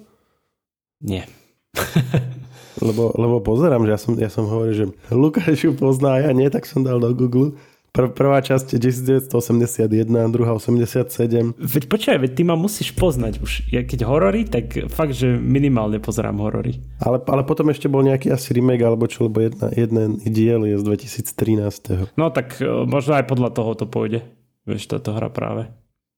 Nie. 0.98 1.26
lebo, 2.86 3.14
lebo 3.14 3.42
pozerám, 3.42 3.86
že 3.86 3.90
ja 3.90 3.98
som, 4.00 4.12
ja 4.18 4.30
som 4.30 4.44
hovoril, 4.46 4.74
že 4.74 4.86
Lukáš 5.14 5.66
ju 5.66 5.72
pozná, 5.74 6.18
ja 6.22 6.30
nie, 6.34 6.46
tak 6.50 6.66
som 6.66 6.82
dal 6.82 6.98
do 6.98 7.10
Google 7.14 7.58
Pr- 7.88 8.12
prvá 8.12 8.38
časť 8.44 8.76
je 8.76 8.94
1981, 8.94 10.06
druhá 10.30 10.52
87. 10.54 11.56
Veď 11.56 11.84
počkaj, 11.88 12.18
veď 12.20 12.32
ty 12.36 12.42
ma 12.44 12.54
musíš 12.54 12.92
poznať 12.92 13.40
už. 13.40 13.72
Ja 13.72 13.82
keď 13.82 14.04
horory, 14.04 14.44
tak 14.44 14.86
fakt, 14.92 15.16
že 15.16 15.34
minimálne 15.34 15.96
pozerám 15.98 16.38
horory. 16.38 16.78
Ale, 17.00 17.18
ale 17.24 17.42
potom 17.48 17.72
ešte 17.72 17.88
bol 17.88 18.04
nejaký 18.04 18.30
asi 18.30 18.52
remake 18.52 18.84
alebo 18.84 19.08
čo, 19.08 19.26
lebo 19.26 19.40
jedna, 19.40 19.72
jeden 19.72 20.20
diel 20.20 20.68
je 20.68 20.76
z 20.78 20.84
2013. 20.84 22.14
No 22.20 22.28
tak 22.28 22.60
e, 22.60 22.68
možno 22.86 23.16
aj 23.18 23.24
podľa 23.26 23.50
toho 23.56 23.72
to 23.74 23.90
pôjde. 23.90 24.22
Vieš, 24.68 24.92
táto 24.92 25.16
hra 25.16 25.32
práve. 25.32 25.72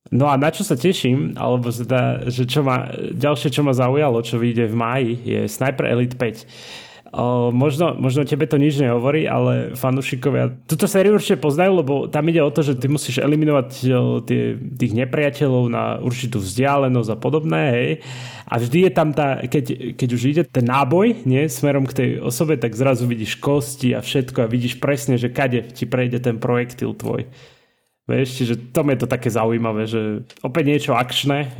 No 0.09 0.33
a 0.33 0.41
na 0.41 0.49
čo 0.49 0.65
sa 0.65 0.81
teším, 0.81 1.37
alebo 1.37 1.69
teda, 1.69 2.25
že 2.33 2.49
čo 2.49 2.65
ma, 2.65 2.89
ďalšie, 3.13 3.53
čo 3.53 3.61
ma 3.61 3.77
zaujalo, 3.77 4.25
čo 4.25 4.41
vyjde 4.41 4.73
v 4.73 4.75
máji, 4.75 5.13
je 5.23 5.41
Sniper 5.45 5.87
Elite 5.93 6.17
5 6.17 6.89
O, 7.11 7.51
možno, 7.51 7.99
možno 7.99 8.23
tebe 8.23 8.47
to 8.47 8.55
nič 8.55 8.79
nehovorí, 8.79 9.27
ale 9.27 9.75
fanúšikovia 9.75 10.63
túto 10.71 10.87
sériu 10.87 11.19
určite 11.19 11.43
poznajú, 11.43 11.83
lebo 11.83 11.95
tam 12.07 12.23
ide 12.31 12.39
o 12.39 12.55
to, 12.55 12.63
že 12.63 12.79
ty 12.79 12.87
musíš 12.87 13.19
eliminovať 13.19 13.69
tie, 14.31 14.55
tých 14.55 14.93
nepriateľov 14.95 15.65
na 15.75 15.99
určitú 15.99 16.39
vzdialenosť 16.39 17.11
a 17.11 17.19
podobné. 17.19 17.63
Hej. 17.75 17.91
A 18.47 18.63
vždy 18.63 18.79
je 18.87 18.93
tam 18.95 19.11
tá, 19.11 19.43
keď, 19.43 19.99
keď 19.99 20.09
už 20.15 20.23
ide 20.23 20.43
ten 20.47 20.63
náboj 20.63 21.27
nie, 21.27 21.51
smerom 21.51 21.83
k 21.83 21.99
tej 21.99 22.11
osobe, 22.23 22.55
tak 22.55 22.79
zrazu 22.79 23.11
vidíš 23.11 23.43
kosti 23.43 23.91
a 23.91 24.07
všetko 24.07 24.47
a 24.47 24.51
vidíš 24.51 24.79
presne, 24.79 25.19
že 25.19 25.35
kade 25.35 25.67
ti 25.75 25.91
prejde 25.91 26.23
ten 26.23 26.39
projektil 26.39 26.95
tvoj. 26.95 27.27
Vieš, 28.11 28.29
čiže 28.43 28.75
tom 28.75 28.91
je 28.91 28.99
to 28.99 29.07
také 29.07 29.31
zaujímavé, 29.31 29.87
že 29.87 30.27
opäť 30.43 30.65
niečo 30.67 30.93
akčné 30.99 31.55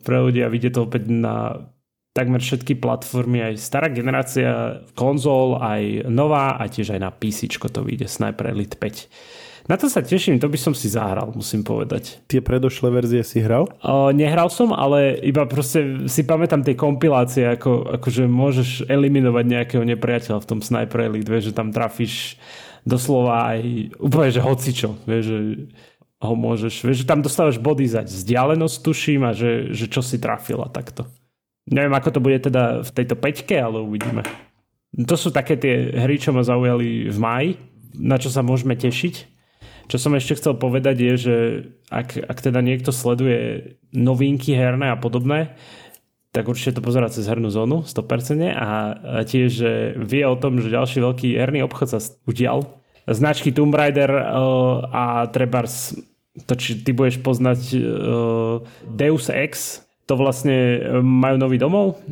pre 0.00 0.16
ľudia, 0.24 0.48
vidie 0.48 0.72
to 0.72 0.88
opäť 0.88 1.12
na 1.12 1.68
takmer 2.12 2.40
všetky 2.40 2.76
platformy, 2.76 3.40
aj 3.40 3.54
stará 3.56 3.88
generácia 3.88 4.84
konzol, 4.92 5.56
aj 5.60 6.08
nová 6.12 6.60
a 6.60 6.68
tiež 6.68 6.96
aj 6.96 7.00
na 7.00 7.10
PC 7.12 7.48
to 7.56 7.80
vyjde 7.80 8.08
Sniper 8.08 8.52
Elite 8.52 8.76
5. 8.76 9.68
Na 9.70 9.78
to 9.78 9.86
sa 9.86 10.02
teším, 10.02 10.42
to 10.42 10.50
by 10.50 10.58
som 10.58 10.74
si 10.74 10.90
zahral, 10.90 11.30
musím 11.38 11.62
povedať. 11.62 12.18
Tie 12.26 12.42
predošlé 12.42 12.90
verzie 12.90 13.22
si 13.22 13.38
hral? 13.38 13.70
O, 13.78 14.10
nehral 14.10 14.50
som, 14.50 14.74
ale 14.74 15.22
iba 15.22 15.46
proste 15.46 16.10
si 16.10 16.26
pamätám 16.26 16.66
tie 16.66 16.74
kompilácie, 16.74 17.46
ako, 17.46 17.94
akože 18.02 18.26
môžeš 18.26 18.90
eliminovať 18.90 19.44
nejakého 19.46 19.84
nepriateľa 19.86 20.42
v 20.42 20.48
tom 20.50 20.60
Sniper 20.66 21.06
Elite, 21.06 21.30
vieš, 21.30 21.54
že 21.54 21.56
tam 21.56 21.70
trafíš 21.70 22.42
doslova 22.82 23.54
aj 23.54 23.60
úplne, 23.98 24.30
že 24.30 24.40
hocičo, 24.42 24.90
vieš, 25.06 25.24
že 25.26 25.38
ho 26.22 26.34
môžeš, 26.38 26.74
vieš, 26.86 27.02
že 27.02 27.10
tam 27.10 27.22
dostávaš 27.22 27.58
body 27.58 27.86
za 27.86 28.06
vzdialenosť, 28.06 28.76
tuším, 28.78 29.22
a 29.26 29.34
že, 29.34 29.74
že 29.74 29.90
čo 29.90 30.02
si 30.02 30.22
trafil 30.22 30.62
a 30.62 30.70
takto. 30.70 31.10
Neviem, 31.66 31.94
ako 31.94 32.08
to 32.14 32.20
bude 32.22 32.38
teda 32.42 32.82
v 32.82 32.90
tejto 32.90 33.14
peťke, 33.18 33.54
ale 33.58 33.82
uvidíme. 33.82 34.22
To 34.92 35.16
sú 35.18 35.34
také 35.34 35.58
tie 35.58 35.94
hry, 35.94 36.18
čo 36.18 36.34
ma 36.34 36.46
zaujali 36.46 37.10
v 37.10 37.18
máji, 37.18 37.50
na 37.98 38.18
čo 38.18 38.30
sa 38.30 38.42
môžeme 38.42 38.78
tešiť. 38.78 39.30
Čo 39.90 39.96
som 39.98 40.14
ešte 40.14 40.38
chcel 40.38 40.54
povedať 40.58 40.96
je, 41.02 41.14
že 41.18 41.36
ak, 41.90 42.22
ak 42.22 42.38
teda 42.38 42.62
niekto 42.62 42.94
sleduje 42.94 43.76
novinky 43.90 44.54
herné 44.54 44.94
a 44.94 44.96
podobné, 44.96 45.58
tak 46.32 46.48
určite 46.48 46.80
to 46.80 46.84
pozerá 46.84 47.12
cez 47.12 47.28
hernú 47.28 47.52
zónu 47.52 47.84
100% 47.84 48.56
a 48.56 48.68
tiež 49.28 49.52
vie 50.00 50.24
o 50.24 50.36
tom, 50.40 50.64
že 50.64 50.72
ďalší 50.72 51.04
veľký 51.04 51.28
herný 51.36 51.60
obchod 51.68 51.92
sa 51.92 52.00
udial. 52.24 52.72
Značky 53.04 53.52
Tomb 53.52 53.74
Raider 53.74 54.08
uh, 54.08 54.80
a 54.88 55.04
trebárs 55.28 55.92
to, 56.48 56.56
či 56.56 56.80
ty 56.80 56.96
budeš 56.96 57.20
poznať 57.20 57.60
uh, 57.76 58.64
Deus 58.88 59.28
Ex, 59.28 59.84
to 60.06 60.18
vlastne 60.18 60.56
e, 60.76 60.78
majú 61.00 61.36
nový 61.38 61.56
domov 61.62 62.02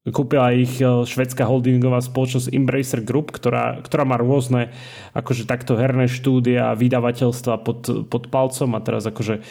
Kúpila 0.00 0.56
ich 0.56 0.80
e, 0.80 1.04
švedská 1.04 1.44
holdingová 1.44 2.00
spoločnosť 2.00 2.48
Embracer 2.56 3.04
Group, 3.04 3.36
ktorá, 3.36 3.84
ktorá 3.84 4.08
má 4.08 4.16
rôzne 4.16 4.72
akože 5.12 5.44
takto 5.44 5.76
herné 5.76 6.08
štúdia 6.08 6.72
a 6.72 6.78
vydavateľstva 6.78 7.60
pod, 7.60 8.08
pod 8.08 8.32
palcom 8.32 8.72
a 8.76 8.80
teraz 8.80 9.04
akože 9.04 9.44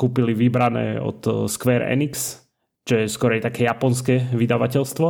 kúpili 0.00 0.32
vybrané 0.32 0.96
od 0.96 1.20
e, 1.28 1.30
Square 1.52 1.92
Enix, 1.92 2.39
čo 2.90 2.98
je 2.98 3.06
skorej 3.06 3.38
také 3.38 3.70
japonské 3.70 4.26
vydavateľstvo. 4.34 5.06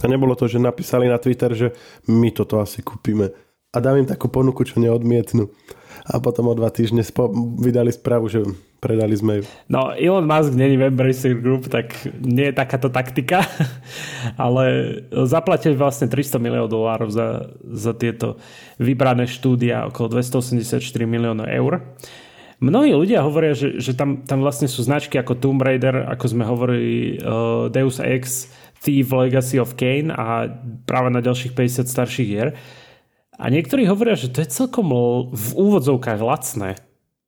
A 0.00 0.04
nebolo 0.04 0.36
to, 0.36 0.44
že 0.44 0.60
napísali 0.60 1.08
na 1.08 1.16
Twitter, 1.16 1.52
že 1.56 1.72
my 2.08 2.28
toto 2.32 2.60
asi 2.60 2.84
kúpime 2.84 3.32
a 3.72 3.80
dám 3.80 4.04
im 4.04 4.08
takú 4.08 4.28
ponuku, 4.28 4.68
čo 4.68 4.76
neodmietnú. 4.76 5.48
A 6.02 6.18
potom 6.20 6.50
o 6.50 6.54
dva 6.58 6.68
týždne 6.68 7.00
spo- 7.00 7.32
vydali 7.56 7.88
správu, 7.94 8.26
že 8.28 8.42
predali 8.82 9.14
sme 9.16 9.40
ju. 9.40 9.42
No, 9.70 9.94
Elon 9.94 10.26
Musk 10.26 10.52
není 10.52 10.76
v 10.76 10.90
Embracer 10.90 11.38
Group, 11.38 11.70
tak 11.72 11.94
nie 12.20 12.50
je 12.50 12.58
takáto 12.58 12.90
taktika, 12.92 13.46
ale 14.44 14.64
zaplatili 15.24 15.78
vlastne 15.78 16.10
300 16.10 16.42
miliónov 16.42 16.68
dolárov 16.68 17.08
za, 17.08 17.54
za 17.62 17.94
tieto 17.96 18.36
vybrané 18.76 19.24
štúdia, 19.24 19.88
okolo 19.88 20.20
284 20.20 20.82
miliónov 21.06 21.48
eur. 21.48 21.80
Mnohí 22.62 22.94
ľudia 22.94 23.26
hovoria, 23.26 23.58
že, 23.58 23.82
že 23.82 23.90
tam, 23.98 24.22
tam 24.22 24.38
vlastne 24.38 24.70
sú 24.70 24.86
značky 24.86 25.18
ako 25.18 25.34
Tomb 25.34 25.58
Raider, 25.58 26.06
ako 26.06 26.24
sme 26.30 26.46
hovorili 26.46 27.18
uh, 27.18 27.66
Deus 27.66 27.98
Ex, 27.98 28.54
Thief, 28.78 29.10
Legacy 29.10 29.58
of 29.58 29.74
Kane 29.74 30.14
a 30.14 30.46
práve 30.86 31.10
na 31.10 31.18
ďalších 31.18 31.58
50 31.58 31.90
starších 31.90 32.28
hier. 32.30 32.54
A 33.34 33.50
niektorí 33.50 33.82
hovoria, 33.90 34.14
že 34.14 34.30
to 34.30 34.46
je 34.46 34.54
celkom 34.54 34.94
v 35.34 35.48
úvodzovkách 35.58 36.22
lacné. 36.22 36.78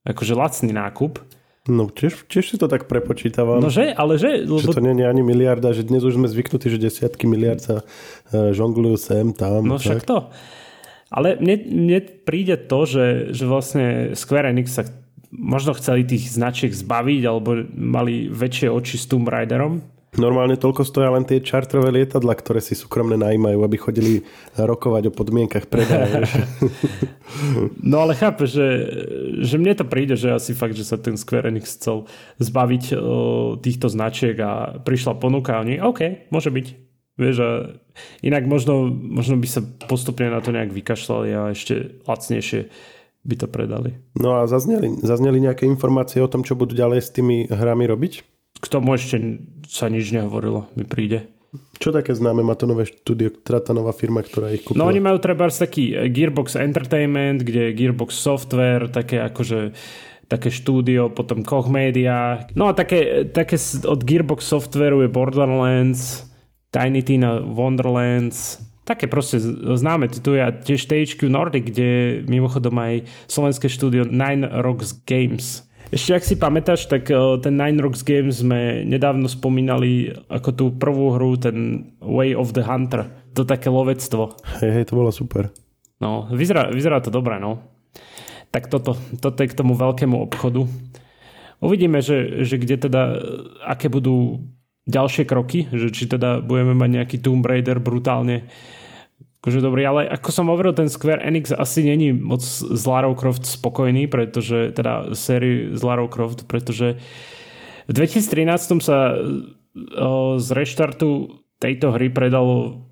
Akože 0.07 0.38
lacný 0.38 0.71
nákup. 0.71 1.19
No 1.67 1.91
tiež, 1.91 2.31
tiež 2.31 2.55
si 2.55 2.57
to 2.61 2.71
tak 2.71 2.87
prepočítavam. 2.87 3.59
No 3.59 3.75
že, 3.75 3.91
ale 3.91 4.21
že... 4.21 4.47
Lebo... 4.47 4.62
Že 4.62 4.79
to 4.79 4.85
nie 4.87 4.95
je 5.03 5.11
ani 5.11 5.25
miliarda, 5.26 5.75
že 5.75 5.83
dnes 5.83 6.07
už 6.07 6.14
sme 6.14 6.31
zvyknutí, 6.31 6.71
že 6.71 6.79
desiatky 6.79 7.26
miliard 7.26 7.59
sa 7.59 7.83
uh, 7.83 8.55
žonglujú 8.55 8.97
sem, 9.03 9.35
tam. 9.35 9.67
No 9.67 9.83
však 9.83 10.07
to. 10.07 10.31
Ale 11.11 11.43
mne, 11.43 11.57
mne 11.67 11.99
príde 12.23 12.55
to, 12.55 12.87
že, 12.87 13.35
že 13.35 13.50
vlastne 13.50 14.14
Square 14.14 14.55
Enix 14.55 14.76
sa 14.76 14.85
možno 15.35 15.75
chceli 15.75 16.07
tých 16.07 16.31
značiek 16.31 16.71
zbaviť 16.71 17.23
alebo 17.26 17.67
mali 17.75 18.31
väčšie 18.31 18.71
oči 18.71 18.97
s 18.97 19.11
Tomb 19.11 19.26
Raiderom, 19.26 19.83
Normálne 20.14 20.55
toľko 20.55 20.87
stoja 20.87 21.11
len 21.11 21.26
tie 21.26 21.43
čartrové 21.43 21.91
lietadla, 21.91 22.38
ktoré 22.38 22.62
si 22.62 22.79
súkromne 22.79 23.19
najímajú, 23.19 23.59
aby 23.67 23.76
chodili 23.79 24.14
rokovať 24.55 25.11
o 25.11 25.12
podmienkach 25.14 25.67
predaja. 25.67 26.23
no 27.91 28.07
ale 28.07 28.14
chápe, 28.14 28.47
že, 28.47 28.67
že 29.43 29.59
mne 29.59 29.75
to 29.75 29.83
príde, 29.83 30.14
že 30.14 30.31
asi 30.31 30.55
fakt, 30.55 30.79
že 30.79 30.87
sa 30.87 31.03
ten 31.03 31.19
Square 31.19 31.50
Enix 31.50 31.75
chcel 31.75 32.07
zbaviť 32.38 32.85
o, 32.95 32.99
týchto 33.59 33.91
značiek 33.91 34.38
a 34.38 34.79
prišla 34.79 35.19
ponuka 35.19 35.59
a 35.59 35.67
oni, 35.67 35.83
OK, 35.83 36.31
môže 36.31 36.55
byť. 36.55 36.67
Vieš, 37.14 37.37
a 37.43 37.50
inak 38.26 38.47
možno, 38.47 38.91
možno 38.91 39.38
by 39.38 39.47
sa 39.50 39.62
postupne 39.87 40.31
na 40.31 40.43
to 40.43 40.50
nejak 40.50 40.71
vykašľali 40.71 41.31
a 41.31 41.43
ešte 41.55 42.03
lacnejšie 42.07 42.71
by 43.25 43.35
to 43.40 43.47
predali. 43.49 43.97
No 44.21 44.38
a 44.38 44.47
zazneli, 44.47 45.00
zazneli 45.00 45.40
nejaké 45.40 45.64
informácie 45.64 46.21
o 46.21 46.28
tom, 46.28 46.45
čo 46.45 46.54
budú 46.54 46.76
ďalej 46.76 47.00
s 47.00 47.11
tými 47.11 47.49
hrami 47.49 47.88
robiť? 47.88 48.35
k 48.64 48.66
tomu 48.73 48.97
ešte 48.97 49.45
sa 49.69 49.93
nič 49.93 50.09
nehovorilo, 50.14 50.73
mi 50.73 50.88
príde. 50.88 51.28
Čo 51.78 51.95
také 51.95 52.16
známe 52.16 52.43
má 52.43 52.59
to 52.59 52.66
nové 52.66 52.88
štúdio, 52.88 53.31
teda 53.31 53.71
tá 53.71 53.73
nová 53.76 53.95
firma, 53.95 54.25
ktorá 54.25 54.50
ich 54.50 54.66
kúpila? 54.66 54.83
No 54.83 54.90
oni 54.90 54.99
majú 54.99 55.23
treba 55.23 55.47
taký 55.47 55.95
eh, 55.95 56.11
Gearbox 56.11 56.59
Entertainment, 56.59 57.45
kde 57.45 57.71
je 57.71 57.76
Gearbox 57.76 58.16
Software, 58.16 58.90
také 58.90 59.23
akože 59.23 59.76
také 60.25 60.49
štúdio, 60.49 61.12
potom 61.12 61.45
Koch 61.45 61.69
Media. 61.69 62.49
No 62.57 62.66
a 62.66 62.73
také, 62.73 63.28
také 63.28 63.61
od 63.85 64.00
Gearbox 64.02 64.40
Softwareu 64.49 65.04
je 65.04 65.12
Borderlands, 65.12 66.25
Tiny 66.73 67.04
Tina 67.04 67.45
Wonderlands, 67.45 68.59
také 68.85 69.09
proste 69.09 69.41
známe 69.76 70.12
tituly 70.12 70.41
a 70.45 70.53
tiež 70.53 70.85
THQ 70.87 71.29
Nordic, 71.33 71.73
kde 71.73 72.21
mimochodom 72.29 72.76
aj 72.79 73.09
slovenské 73.26 73.69
štúdio 73.69 74.05
Nine 74.09 74.49
Rocks 74.62 74.93
Games 75.09 75.64
ešte 75.95 76.11
ak 76.11 76.25
si 76.26 76.35
pamätáš, 76.35 76.91
tak 76.91 77.07
eh, 77.07 77.19
ten 77.38 77.55
Nine 77.55 77.79
Rocks 77.79 78.03
Games 78.03 78.43
sme 78.43 78.83
nedávno 78.83 79.31
spomínali 79.31 80.11
ako 80.26 80.50
tú 80.50 80.64
prvú 80.75 81.14
hru, 81.14 81.38
ten 81.38 81.91
Way 82.03 82.35
of 82.35 82.50
the 82.50 82.67
Hunter. 82.67 83.07
To 83.38 83.47
také 83.47 83.71
lovectvo. 83.71 84.35
Hej, 84.59 84.71
hej, 84.75 84.85
to 84.91 84.99
bolo 84.99 85.14
super. 85.14 85.55
No, 86.03 86.26
vyzerá, 86.35 86.71
vyzerá 86.75 86.99
to 86.99 87.14
dobre, 87.14 87.38
no. 87.38 87.62
Tak 88.50 88.71
toto, 88.71 88.99
toto 89.23 89.38
je 89.43 89.50
k 89.50 89.59
tomu 89.59 89.79
veľkému 89.79 90.19
obchodu. 90.31 90.67
Uvidíme, 91.62 92.03
že, 92.03 92.43
že 92.43 92.59
kde 92.59 92.91
teda, 92.91 93.03
eh, 93.14 93.21
aké 93.62 93.87
budú 93.87 94.43
ďalšie 94.85 95.25
kroky, 95.25 95.69
že 95.73 95.88
či 95.93 96.05
teda 96.05 96.45
budeme 96.45 96.76
mať 96.76 96.91
nejaký 97.00 97.17
Tomb 97.21 97.45
Raider 97.45 97.81
brutálne 97.81 98.49
akože 99.45 99.61
dobrý, 99.61 99.85
ale 99.85 100.09
ako 100.09 100.29
som 100.33 100.49
hovoril, 100.49 100.73
ten 100.73 100.88
Square 100.88 101.21
Enix 101.21 101.53
asi 101.53 101.85
není 101.85 102.17
moc 102.17 102.41
z 102.49 102.81
Lara 102.88 103.12
Croft 103.12 103.45
spokojný, 103.45 104.09
pretože, 104.09 104.73
teda 104.73 105.12
sérii 105.12 105.76
z 105.76 105.83
Lara 105.85 106.09
Croft, 106.09 106.49
pretože 106.49 106.97
v 107.85 107.93
2013 107.93 108.81
sa 108.81 109.12
o, 109.12 110.41
z 110.41 110.49
reštartu 110.49 111.45
tejto 111.61 111.93
hry 111.93 112.09
predalo 112.09 112.88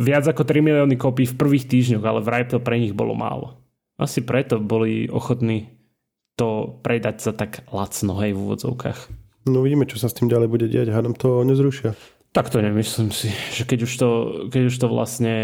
viac 0.00 0.24
ako 0.24 0.40
3 0.40 0.64
milióny 0.64 0.96
kopí 0.96 1.28
v 1.28 1.36
prvých 1.36 1.68
týždňoch, 1.68 2.04
ale 2.08 2.24
vraj 2.24 2.48
to 2.48 2.64
pre 2.64 2.80
nich 2.80 2.96
bolo 2.96 3.12
málo. 3.12 3.60
Asi 4.00 4.24
preto 4.24 4.56
boli 4.56 5.04
ochotní 5.04 5.68
to 6.40 6.80
predať 6.80 7.20
za 7.20 7.36
tak 7.36 7.68
lacno, 7.68 8.16
hej, 8.24 8.32
v 8.32 8.40
úvodzovkách. 8.40 9.19
No 9.48 9.64
vidíme, 9.64 9.88
čo 9.88 9.96
sa 9.96 10.12
s 10.12 10.16
tým 10.16 10.28
ďalej 10.28 10.48
bude 10.52 10.66
diať. 10.68 10.92
Hádam 10.92 11.16
to 11.16 11.40
nezrušia. 11.44 11.96
Tak 12.30 12.52
to 12.52 12.62
nemyslím 12.62 13.10
si, 13.10 13.32
že 13.50 13.66
keď 13.66 13.78
už 13.88 13.92
to, 13.98 14.08
keď 14.52 14.62
už 14.70 14.76
to 14.76 14.86
vlastne 14.86 15.34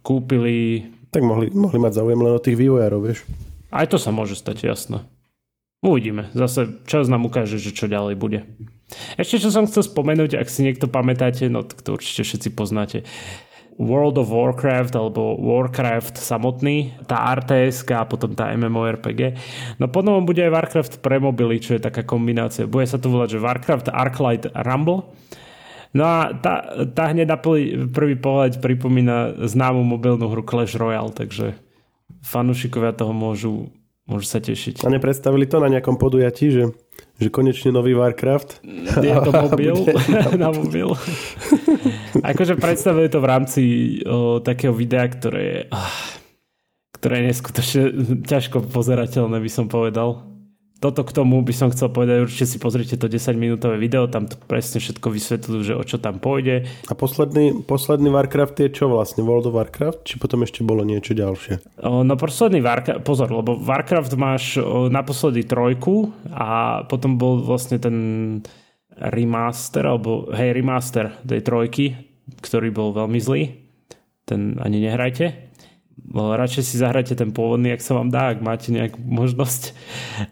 kúpili... 0.00 0.88
Tak 1.12 1.20
mohli, 1.20 1.52
mohli 1.52 1.76
mať 1.76 2.00
záujem 2.00 2.20
len 2.22 2.32
o 2.32 2.40
tých 2.40 2.56
vývojárov, 2.56 3.00
vieš. 3.04 3.28
Aj 3.68 3.84
to 3.84 4.00
sa 4.00 4.14
môže 4.14 4.38
stať, 4.38 4.64
jasno. 4.64 5.04
Uvidíme. 5.84 6.32
Zase 6.32 6.80
čas 6.88 7.10
nám 7.12 7.28
ukáže, 7.28 7.60
že 7.60 7.76
čo 7.76 7.84
ďalej 7.84 8.16
bude. 8.16 8.48
Ešte 9.18 9.42
čo 9.42 9.50
som 9.52 9.68
chcel 9.68 9.84
spomenúť, 9.84 10.38
ak 10.38 10.48
si 10.48 10.64
niekto 10.64 10.86
pamätáte, 10.88 11.50
no 11.50 11.66
to 11.66 11.98
určite 11.98 12.24
všetci 12.24 12.48
poznáte. 12.54 13.02
World 13.76 14.16
of 14.16 14.32
Warcraft 14.32 14.96
alebo 14.96 15.36
Warcraft 15.36 16.16
samotný, 16.16 16.96
tá 17.04 17.28
RTS 17.36 17.84
a 17.92 18.08
potom 18.08 18.32
tá 18.32 18.48
MMORPG. 18.56 19.36
No 19.76 19.92
potom 19.92 20.24
bude 20.24 20.40
aj 20.40 20.52
Warcraft 20.52 20.92
pre 21.04 21.20
mobily, 21.20 21.60
čo 21.60 21.76
je 21.76 21.84
taká 21.84 22.00
kombinácia. 22.04 22.64
Bude 22.64 22.88
sa 22.88 22.96
to 22.96 23.12
volať, 23.12 23.36
že 23.36 23.44
Warcraft 23.44 23.86
Arclight 23.92 24.48
Rumble 24.52 25.12
No 25.96 26.04
a 26.04 26.36
tá, 26.36 26.84
tá 26.92 27.08
hneď 27.08 27.24
na 27.24 27.38
prvý, 27.40 28.20
pohľad 28.20 28.60
pripomína 28.60 29.48
známu 29.48 29.80
mobilnú 29.80 30.28
hru 30.28 30.44
Clash 30.44 30.76
Royale, 30.76 31.16
takže 31.16 31.56
fanúšikovia 32.20 32.92
toho 32.92 33.16
môžu, 33.16 33.72
môžu 34.04 34.26
sa 34.28 34.44
tešiť. 34.44 34.84
A 34.84 34.92
nepredstavili 34.92 35.48
to 35.48 35.56
na 35.56 35.72
nejakom 35.72 35.96
podujatí, 35.96 36.52
že, 36.52 36.64
že 37.16 37.28
konečne 37.32 37.72
nový 37.72 37.96
Warcraft? 37.96 38.60
Je 39.00 39.08
to 39.08 39.32
mobil? 39.48 39.76
na 40.42 40.52
mobil. 40.52 40.92
akože 42.32 42.58
predstavili 42.58 43.06
to 43.10 43.22
v 43.22 43.30
rámci 43.30 43.62
o, 44.02 44.42
takého 44.42 44.74
videa, 44.74 45.06
ktoré 45.06 45.42
je, 45.42 45.60
oh, 45.70 45.98
ktoré 46.98 47.22
je 47.22 47.28
neskutočne 47.30 47.82
ťažko 48.26 48.66
pozerateľné, 48.72 49.38
by 49.38 49.50
som 49.50 49.66
povedal 49.70 50.36
toto 50.76 51.08
k 51.08 51.16
tomu 51.16 51.40
by 51.40 51.54
som 51.56 51.72
chcel 51.72 51.88
povedať, 51.88 52.28
určite 52.28 52.46
si 52.52 52.58
pozrite 52.60 53.00
to 53.00 53.08
10 53.08 53.32
minútové 53.40 53.80
video, 53.80 54.04
tam 54.12 54.28
to 54.28 54.36
presne 54.36 54.76
všetko 54.76 55.08
vysvetľujú, 55.08 55.60
že 55.64 55.72
o 55.72 55.80
čo 55.80 55.96
tam 55.96 56.20
pôjde. 56.20 56.68
A 56.86 56.92
posledný, 56.92 57.64
posledný 57.64 58.12
Warcraft 58.12 58.60
je 58.60 58.68
čo 58.68 58.92
vlastne? 58.92 59.24
World 59.24 59.48
of 59.48 59.56
Warcraft? 59.56 60.04
Či 60.04 60.20
potom 60.20 60.44
ešte 60.44 60.60
bolo 60.68 60.84
niečo 60.84 61.16
ďalšie? 61.16 61.80
O, 61.80 62.04
no 62.04 62.14
posledný 62.20 62.60
Warcraft, 62.60 63.00
pozor, 63.08 63.32
lebo 63.32 63.56
Warcraft 63.56 64.12
máš 64.20 64.60
o, 64.60 64.92
naposledy 64.92 65.48
trojku 65.48 66.12
a 66.28 66.84
potom 66.84 67.16
bol 67.16 67.40
vlastne 67.40 67.80
ten 67.80 67.96
remaster, 69.00 69.80
alebo 69.80 70.28
hej, 70.36 70.52
remaster 70.52 71.08
tej 71.24 71.40
trojky, 71.40 72.15
ktorý 72.40 72.72
bol 72.72 72.96
veľmi 72.96 73.18
zlý. 73.20 73.66
Ten 74.26 74.58
ani 74.58 74.82
nehrajte 74.82 75.46
radšej 76.14 76.62
si 76.64 76.76
zahrajte 76.78 77.16
ten 77.16 77.32
pôvodný, 77.32 77.72
ak 77.72 77.82
sa 77.82 77.96
vám 77.96 78.12
dá, 78.12 78.32
ak 78.32 78.44
máte 78.44 78.68
nejakú 78.70 79.00
možnosť. 79.00 79.72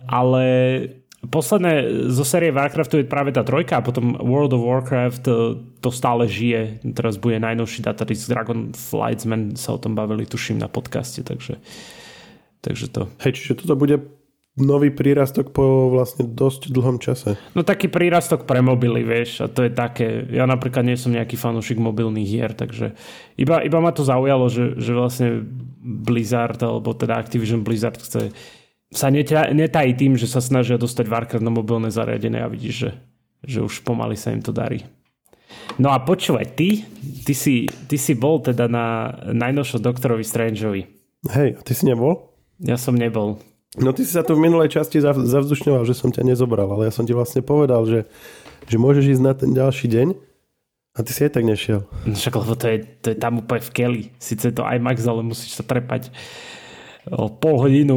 Ale 0.07 0.45
posledné 1.25 2.07
zo 2.13 2.25
série 2.25 2.53
Warcraftu 2.53 3.01
je 3.01 3.09
práve 3.09 3.33
tá 3.33 3.41
trojka 3.43 3.81
a 3.81 3.87
potom 3.87 4.15
World 4.21 4.53
of 4.55 4.63
Warcraft 4.63 5.21
to, 5.25 5.35
to 5.81 5.89
stále 5.89 6.29
žije. 6.29 6.85
Teraz 6.93 7.17
bude 7.17 7.41
najnovší 7.41 7.81
datadisk 7.81 8.29
Dragon 8.29 8.77
Flightsman, 8.77 9.57
sa 9.57 9.75
o 9.75 9.81
tom 9.81 9.97
bavili, 9.97 10.29
tuším, 10.29 10.61
na 10.61 10.69
podcaste, 10.69 11.25
takže, 11.25 11.59
takže 12.61 12.87
to. 12.93 13.09
Hej, 13.25 13.41
čiže 13.41 13.65
toto 13.65 13.75
bude 13.75 13.99
nový 14.55 14.95
prírastok 14.95 15.51
po 15.51 15.91
vlastne 15.91 16.31
dosť 16.31 16.71
dlhom 16.71 17.03
čase. 17.03 17.35
No 17.59 17.67
taký 17.67 17.91
prírastok 17.91 18.47
pre 18.47 18.63
mobily, 18.63 19.03
vieš, 19.03 19.43
a 19.43 19.47
to 19.51 19.67
je 19.67 19.71
také, 19.75 20.31
ja 20.31 20.47
napríklad 20.47 20.87
nie 20.87 20.95
som 20.95 21.11
nejaký 21.11 21.35
fanúšik 21.35 21.79
mobilných 21.83 22.29
hier, 22.29 22.55
takže 22.55 22.95
iba, 23.35 23.59
iba 23.67 23.79
ma 23.83 23.91
to 23.91 24.07
zaujalo, 24.07 24.47
že, 24.47 24.79
že 24.79 24.95
vlastne 24.95 25.43
Blizzard, 25.83 26.63
alebo 26.63 26.95
teda 26.95 27.19
Activision 27.19 27.67
Blizzard 27.67 27.99
chce 27.99 28.31
sa 28.95 29.11
netají 29.11 29.99
tým, 29.99 30.15
že 30.15 30.31
sa 30.31 30.39
snažia 30.39 30.79
dostať 30.79 31.11
Warcraft 31.11 31.43
na 31.43 31.51
mobilné 31.51 31.91
zariadenie 31.91 32.39
a 32.39 32.47
vidíš, 32.47 32.75
že, 32.79 32.91
že 33.43 33.59
už 33.59 33.83
pomaly 33.83 34.15
sa 34.15 34.31
im 34.31 34.39
to 34.39 34.55
darí. 34.55 34.87
No 35.83 35.91
a 35.91 35.99
počúvaj, 35.99 36.55
ty, 36.55 36.87
ty, 37.27 37.35
si, 37.35 37.67
ty 37.91 37.99
si 37.99 38.15
bol 38.15 38.39
teda 38.39 38.71
na 38.71 39.19
najnovšom 39.35 39.83
doktorovi 39.83 40.23
Strangeovi. 40.23 40.83
Hej, 41.27 41.59
a 41.59 41.61
ty 41.67 41.73
si 41.75 41.91
nebol? 41.91 42.31
Ja 42.63 42.79
som 42.79 42.95
nebol. 42.95 43.43
No 43.75 43.91
ty 43.91 44.07
si 44.07 44.15
sa 44.15 44.23
tu 44.23 44.39
v 44.39 44.45
minulej 44.47 44.71
časti 44.71 45.03
zavzdušňoval, 45.03 45.83
že 45.83 45.99
som 45.99 46.15
ťa 46.15 46.23
nezobral, 46.23 46.71
ale 46.71 46.87
ja 46.87 46.93
som 46.95 47.03
ti 47.03 47.11
vlastne 47.11 47.43
povedal, 47.43 47.83
že, 47.91 48.07
že 48.71 48.77
môžeš 48.79 49.19
ísť 49.19 49.23
na 49.23 49.35
ten 49.35 49.51
ďalší 49.51 49.91
deň 49.91 50.09
a 50.95 50.99
ty 51.03 51.11
si 51.11 51.27
aj 51.27 51.35
tak 51.35 51.43
nešiel. 51.43 51.83
No 52.07 52.15
však 52.15 52.35
lebo 52.39 52.55
to 52.55 52.67
je, 52.71 52.79
to 53.03 53.07
je 53.11 53.19
tam 53.19 53.43
úplne 53.43 53.63
v 53.67 53.71
keli. 53.75 54.03
Sice 54.23 54.55
to 54.55 54.63
aj 54.63 54.79
Max, 54.79 55.03
ale 55.03 55.27
musíš 55.27 55.59
sa 55.59 55.67
trepať 55.67 56.15
o 57.11 57.27
pol 57.27 57.59
hodinu 57.59 57.97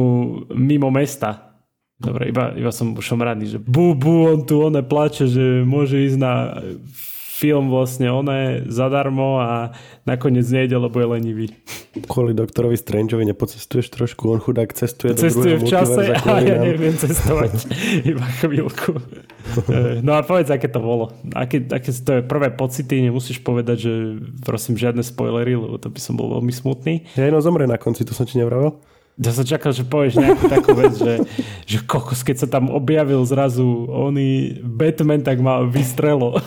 mimo 0.50 0.90
mesta. 0.90 1.54
Dobre, 1.98 2.30
iba, 2.30 2.54
iba 2.58 2.70
som 2.74 2.94
už 2.94 3.14
rád, 3.18 3.42
že 3.42 3.58
bu, 3.58 3.94
bu, 3.94 4.34
on 4.34 4.42
tu 4.46 4.62
one 4.62 4.82
plače, 4.82 5.30
že 5.30 5.62
môže 5.62 5.98
ísť 5.98 6.18
na 6.18 6.58
film 7.38 7.70
vlastne 7.70 8.10
oné 8.10 8.66
zadarmo 8.66 9.38
a 9.38 9.70
nakoniec 10.02 10.42
nejde, 10.50 10.74
lebo 10.74 10.98
je 10.98 11.06
lenivý. 11.06 11.46
Kvôli 12.10 12.34
doktorovi 12.34 12.74
Strangeovi 12.74 13.30
nepocestuješ 13.30 13.94
trošku, 13.94 14.26
on 14.26 14.42
chudák 14.42 14.74
cestuje, 14.74 15.14
cestuje 15.14 15.62
do 15.62 15.62
v 15.62 15.70
čase 15.70 16.18
a 16.18 16.42
ja 16.42 16.58
neviem 16.58 16.98
cestovať 16.98 17.70
iba 18.10 18.26
chvíľku. 18.42 18.98
Eh, 19.70 20.02
no 20.02 20.18
a 20.18 20.26
povedz, 20.26 20.50
aké 20.50 20.66
to 20.66 20.82
bolo. 20.82 21.14
Aké, 21.38 21.62
aké 21.62 21.94
to 21.94 22.18
je 22.18 22.22
prvé 22.26 22.50
pocity, 22.50 23.06
nemusíš 23.06 23.38
povedať, 23.46 23.86
že 23.86 23.92
prosím 24.42 24.74
žiadne 24.74 25.06
spoilery, 25.06 25.54
lebo 25.54 25.78
to 25.78 25.86
by 25.94 26.00
som 26.02 26.18
bol 26.18 26.34
veľmi 26.34 26.50
smutný. 26.50 27.06
Ja 27.14 27.30
no 27.30 27.38
zomre 27.38 27.70
na 27.70 27.78
konci, 27.78 28.02
to 28.02 28.18
som 28.18 28.26
ti 28.26 28.42
nevravel. 28.42 28.82
Ja 29.18 29.34
som 29.34 29.42
čakal, 29.42 29.74
že 29.74 29.82
povieš 29.82 30.14
nejakú 30.14 30.46
takú 30.46 30.78
vec, 30.78 30.94
že, 30.94 31.14
že 31.66 31.78
kokos, 31.82 32.22
keď 32.22 32.46
sa 32.46 32.48
tam 32.48 32.70
objavil 32.70 33.18
zrazu 33.26 33.66
oný 33.90 34.62
Batman, 34.62 35.26
tak 35.26 35.42
ma 35.42 35.66
vystrelo. 35.66 36.38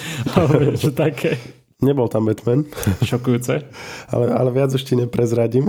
že 0.80 0.96
také. 0.96 1.36
Nebol 1.84 2.08
tam 2.08 2.24
Batman. 2.24 2.64
Šokujúce. 3.04 3.68
ale, 4.08 4.26
ale 4.32 4.48
viac 4.48 4.72
ešte 4.72 4.96
neprezradím. 4.96 5.68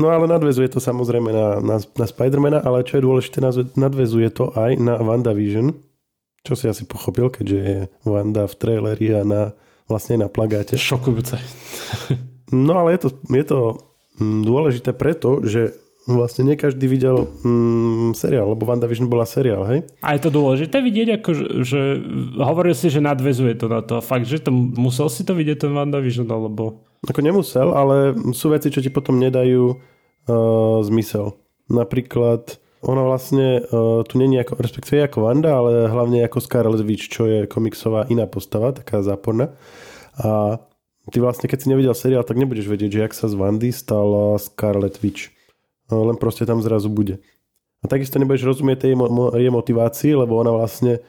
no 0.00 0.08
ale 0.08 0.24
nadvezuje 0.24 0.72
to 0.72 0.80
samozrejme 0.80 1.28
na, 1.28 1.60
na, 1.60 1.76
na 1.84 2.06
Spidermana, 2.08 2.64
ale 2.64 2.80
čo 2.88 2.96
je 2.96 3.04
dôležité, 3.04 3.44
nadvezuje 3.76 4.32
to 4.32 4.56
aj 4.56 4.80
na 4.80 4.96
WandaVision, 4.96 5.76
čo 6.48 6.56
si 6.56 6.64
asi 6.64 6.88
pochopil, 6.88 7.28
keďže 7.28 7.58
je 7.60 7.78
Wanda 8.08 8.48
v 8.48 8.56
traileri 8.56 9.20
a 9.20 9.20
na, 9.20 9.52
vlastne 9.84 10.16
na 10.16 10.32
plagáte. 10.32 10.80
Šokujúce. 10.80 11.36
no 12.48 12.80
ale 12.80 12.96
je 12.96 13.00
to, 13.04 13.08
je 13.36 13.44
to 13.44 13.58
dôležité 14.20 14.92
preto, 14.92 15.40
že 15.40 15.74
vlastne 16.08 16.48
nie 16.48 16.56
každý 16.56 16.88
videl 16.88 17.28
mm, 17.44 18.16
seriál, 18.16 18.52
lebo 18.52 18.64
WandaVision 18.64 19.10
bola 19.10 19.28
seriál, 19.28 19.62
hej? 19.68 19.84
A 20.00 20.16
je 20.16 20.20
to 20.24 20.30
dôležité 20.32 20.80
vidieť, 20.80 21.20
ako, 21.20 21.30
že, 21.32 21.46
že 21.64 21.80
hovoril 22.40 22.72
si, 22.72 22.88
že 22.88 23.04
nadvezuje 23.04 23.56
to 23.60 23.66
na 23.68 23.84
to. 23.84 24.00
Fakt, 24.00 24.24
že 24.24 24.40
to, 24.40 24.50
musel 24.54 25.12
si 25.12 25.22
to 25.22 25.36
vidieť 25.36 25.68
ten 25.68 25.72
WandaVision, 25.76 26.28
alebo... 26.28 26.84
Ako 27.04 27.20
nemusel, 27.24 27.72
ale 27.72 28.16
sú 28.36 28.52
veci, 28.52 28.68
čo 28.68 28.84
ti 28.84 28.92
potom 28.92 29.20
nedajú 29.20 29.76
uh, 29.76 30.78
zmysel. 30.84 31.36
Napríklad 31.68 32.60
ona 32.80 33.04
vlastne 33.04 33.60
uh, 33.60 34.00
tu 34.08 34.16
není 34.16 34.40
ako, 34.40 34.56
respektíve 34.56 35.04
ako 35.04 35.28
Wanda, 35.28 35.52
ale 35.52 35.88
hlavne 35.88 36.24
ako 36.24 36.40
Scarlet 36.40 36.80
Witch, 36.80 37.12
čo 37.12 37.28
je 37.28 37.44
komiksová 37.44 38.08
iná 38.08 38.24
postava, 38.24 38.72
taká 38.72 39.04
záporná. 39.04 39.52
A 40.16 40.60
ty 41.10 41.18
vlastne, 41.18 41.50
keď 41.50 41.58
si 41.60 41.70
nevidel 41.70 41.92
seriál, 41.92 42.22
tak 42.22 42.38
nebudeš 42.38 42.70
vedieť, 42.70 42.90
že 42.90 43.02
jak 43.02 43.12
sa 43.14 43.26
z 43.26 43.34
Wandy 43.34 43.70
stala 43.74 44.38
Scarlet 44.38 44.96
Witch. 45.02 45.34
No, 45.90 46.06
len 46.06 46.14
proste 46.16 46.46
tam 46.46 46.62
zrazu 46.62 46.86
bude. 46.86 47.18
A 47.82 47.90
takisto 47.90 48.20
nebudeš 48.22 48.46
rozumieť 48.46 48.86
tej 48.86 48.92
jej 49.40 49.50
motivácii, 49.50 50.12
lebo 50.14 50.38
ona 50.38 50.54
vlastne, 50.54 51.02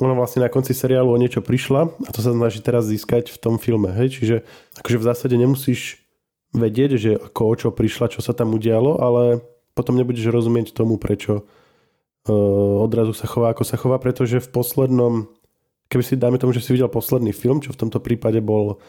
ona 0.00 0.16
vlastne 0.16 0.42
na 0.42 0.50
konci 0.50 0.74
seriálu 0.74 1.12
o 1.12 1.20
niečo 1.20 1.44
prišla 1.44 1.86
a 1.86 2.10
to 2.10 2.24
sa 2.24 2.34
snaží 2.34 2.58
teraz 2.64 2.88
získať 2.88 3.30
v 3.30 3.38
tom 3.38 3.60
filme. 3.60 3.92
Hej? 3.92 4.18
Čiže 4.18 4.36
akože 4.80 4.98
v 4.98 5.06
zásade 5.06 5.34
nemusíš 5.36 6.02
vedieť, 6.56 6.90
že 6.96 7.10
ako 7.18 7.40
o 7.44 7.54
čo 7.54 7.68
prišla, 7.70 8.10
čo 8.10 8.24
sa 8.24 8.32
tam 8.32 8.56
udialo, 8.56 8.98
ale 8.98 9.44
potom 9.76 9.98
nebudeš 9.98 10.30
rozumieť 10.30 10.72
tomu, 10.72 10.96
prečo 10.96 11.44
uh, 11.44 12.76
odrazu 12.80 13.12
sa 13.12 13.26
chová, 13.26 13.52
ako 13.52 13.62
sa 13.66 13.76
chová, 13.76 14.00
pretože 14.00 14.38
v 14.40 14.48
poslednom, 14.48 15.28
keby 15.90 16.02
si 16.06 16.14
dáme 16.14 16.38
tomu, 16.40 16.54
že 16.54 16.62
si 16.62 16.72
videl 16.72 16.88
posledný 16.88 17.34
film, 17.34 17.60
čo 17.60 17.74
v 17.74 17.80
tomto 17.84 17.98
prípade 18.00 18.38
bol 18.40 18.80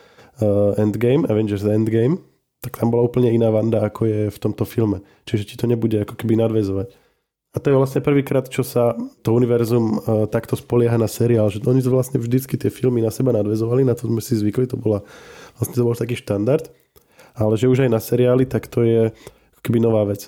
Endgame, 0.75 1.23
Avengers 1.29 1.63
Endgame, 1.63 2.19
tak 2.59 2.81
tam 2.81 2.89
bola 2.89 3.05
úplne 3.05 3.29
iná 3.29 3.53
Vanda, 3.53 3.85
ako 3.85 4.01
je 4.09 4.21
v 4.33 4.37
tomto 4.41 4.65
filme. 4.65 5.05
Čiže 5.29 5.53
ti 5.53 5.55
to 5.55 5.69
nebude 5.69 6.01
ako 6.01 6.17
keby 6.17 6.35
nadvezovať. 6.39 6.89
A 7.55 7.63
to 7.63 7.71
je 7.71 7.79
vlastne 7.79 8.03
prvýkrát, 8.03 8.51
čo 8.51 8.67
sa 8.67 8.99
to 9.23 9.31
univerzum 9.31 9.85
uh, 9.95 10.27
takto 10.27 10.59
spolieha 10.59 10.99
na 10.99 11.07
seriál, 11.07 11.47
že 11.47 11.63
oni 11.63 11.79
vlastne 11.87 12.19
vždycky 12.19 12.59
tie 12.59 12.67
filmy 12.67 12.99
na 12.99 13.15
seba 13.15 13.31
nadvezovali, 13.31 13.87
na 13.87 13.95
to 13.95 14.11
sme 14.11 14.19
si 14.19 14.35
zvykli, 14.35 14.67
to 14.67 14.75
bola 14.75 15.07
vlastne 15.55 15.79
to 15.79 15.87
bol 15.87 15.95
taký 15.95 16.19
štandard, 16.19 16.67
ale 17.31 17.55
že 17.55 17.71
už 17.71 17.87
aj 17.87 17.91
na 17.95 18.03
seriály, 18.03 18.43
tak 18.43 18.67
to 18.67 18.83
je 18.83 19.15
keby 19.63 19.79
nová 19.79 20.03
vec. 20.03 20.27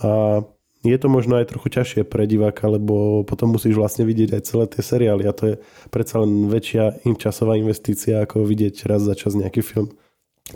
A 0.00 0.40
je 0.82 0.98
to 0.98 1.06
možno 1.06 1.38
aj 1.38 1.54
trochu 1.54 1.70
ťažšie 1.78 2.02
pre 2.02 2.26
diváka, 2.26 2.66
lebo 2.66 3.22
potom 3.22 3.54
musíš 3.54 3.78
vlastne 3.78 4.02
vidieť 4.02 4.34
aj 4.34 4.42
celé 4.42 4.64
tie 4.66 4.82
seriály 4.82 5.24
a 5.30 5.32
to 5.32 5.54
je 5.54 5.54
predsa 5.94 6.18
len 6.18 6.50
väčšia 6.50 7.06
časová 7.18 7.54
investícia, 7.54 8.18
ako 8.18 8.42
vidieť 8.42 8.90
raz 8.90 9.06
za 9.06 9.14
čas 9.14 9.38
nejaký 9.38 9.62
film. 9.62 9.94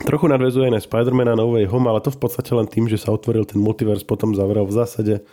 Trochu 0.03 0.27
nadvezuje 0.27 0.67
aj 0.67 0.73
na 0.75 0.83
Spider-Man 0.83 1.39
No 1.39 1.47
Way 1.55 1.71
Home, 1.71 1.87
ale 1.87 2.03
to 2.03 2.11
v 2.11 2.19
podstate 2.19 2.51
len 2.51 2.67
tým, 2.67 2.91
že 2.91 2.99
sa 2.99 3.15
otvoril 3.15 3.47
ten 3.47 3.63
multivers, 3.63 4.03
potom 4.03 4.35
zavrel 4.35 4.67
v 4.67 4.75
zásade 4.75 5.23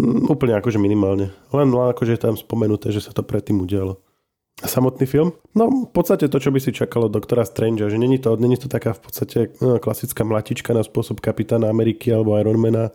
mm, 0.00 0.32
úplne 0.32 0.56
akože 0.56 0.80
minimálne. 0.80 1.30
Len, 1.52 1.68
len 1.68 1.88
akože 1.92 2.16
je 2.16 2.24
tam 2.24 2.34
spomenuté, 2.34 2.88
že 2.88 3.04
sa 3.04 3.12
to 3.12 3.20
predtým 3.20 3.60
udialo. 3.60 4.00
A 4.60 4.66
samotný 4.68 5.04
film? 5.04 5.36
No, 5.56 5.88
v 5.88 5.92
podstate 5.92 6.28
to, 6.28 6.38
čo 6.40 6.52
by 6.52 6.60
si 6.60 6.72
čakalo 6.72 7.12
doktora 7.12 7.44
Strange, 7.44 7.84
že 7.84 7.98
není 8.00 8.16
to, 8.16 8.36
není 8.36 8.56
to 8.56 8.68
taká 8.68 8.92
v 8.96 9.00
podstate 9.00 9.38
no, 9.60 9.76
klasická 9.76 10.24
mlatička 10.24 10.72
na 10.72 10.84
spôsob 10.84 11.20
Kapitána 11.20 11.68
Ameriky 11.68 12.12
alebo 12.12 12.36
Ironmana, 12.36 12.92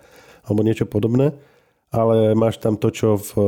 alebo 0.47 0.63
niečo 0.63 0.87
podobné, 0.87 1.35
ale 1.91 2.33
máš 2.33 2.57
tam 2.63 2.79
to, 2.79 2.89
čo 2.91 3.19
v 3.19 3.29
eh, 3.35 3.45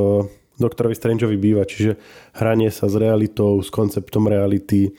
Doktorovi 0.60 0.96
Strangeovi 0.96 1.40
býva, 1.40 1.64
čiže 1.64 1.96
hranie 2.36 2.68
sa 2.68 2.92
s 2.92 2.96
realitou, 3.00 3.64
s 3.64 3.72
konceptom 3.72 4.28
reality, 4.28 4.92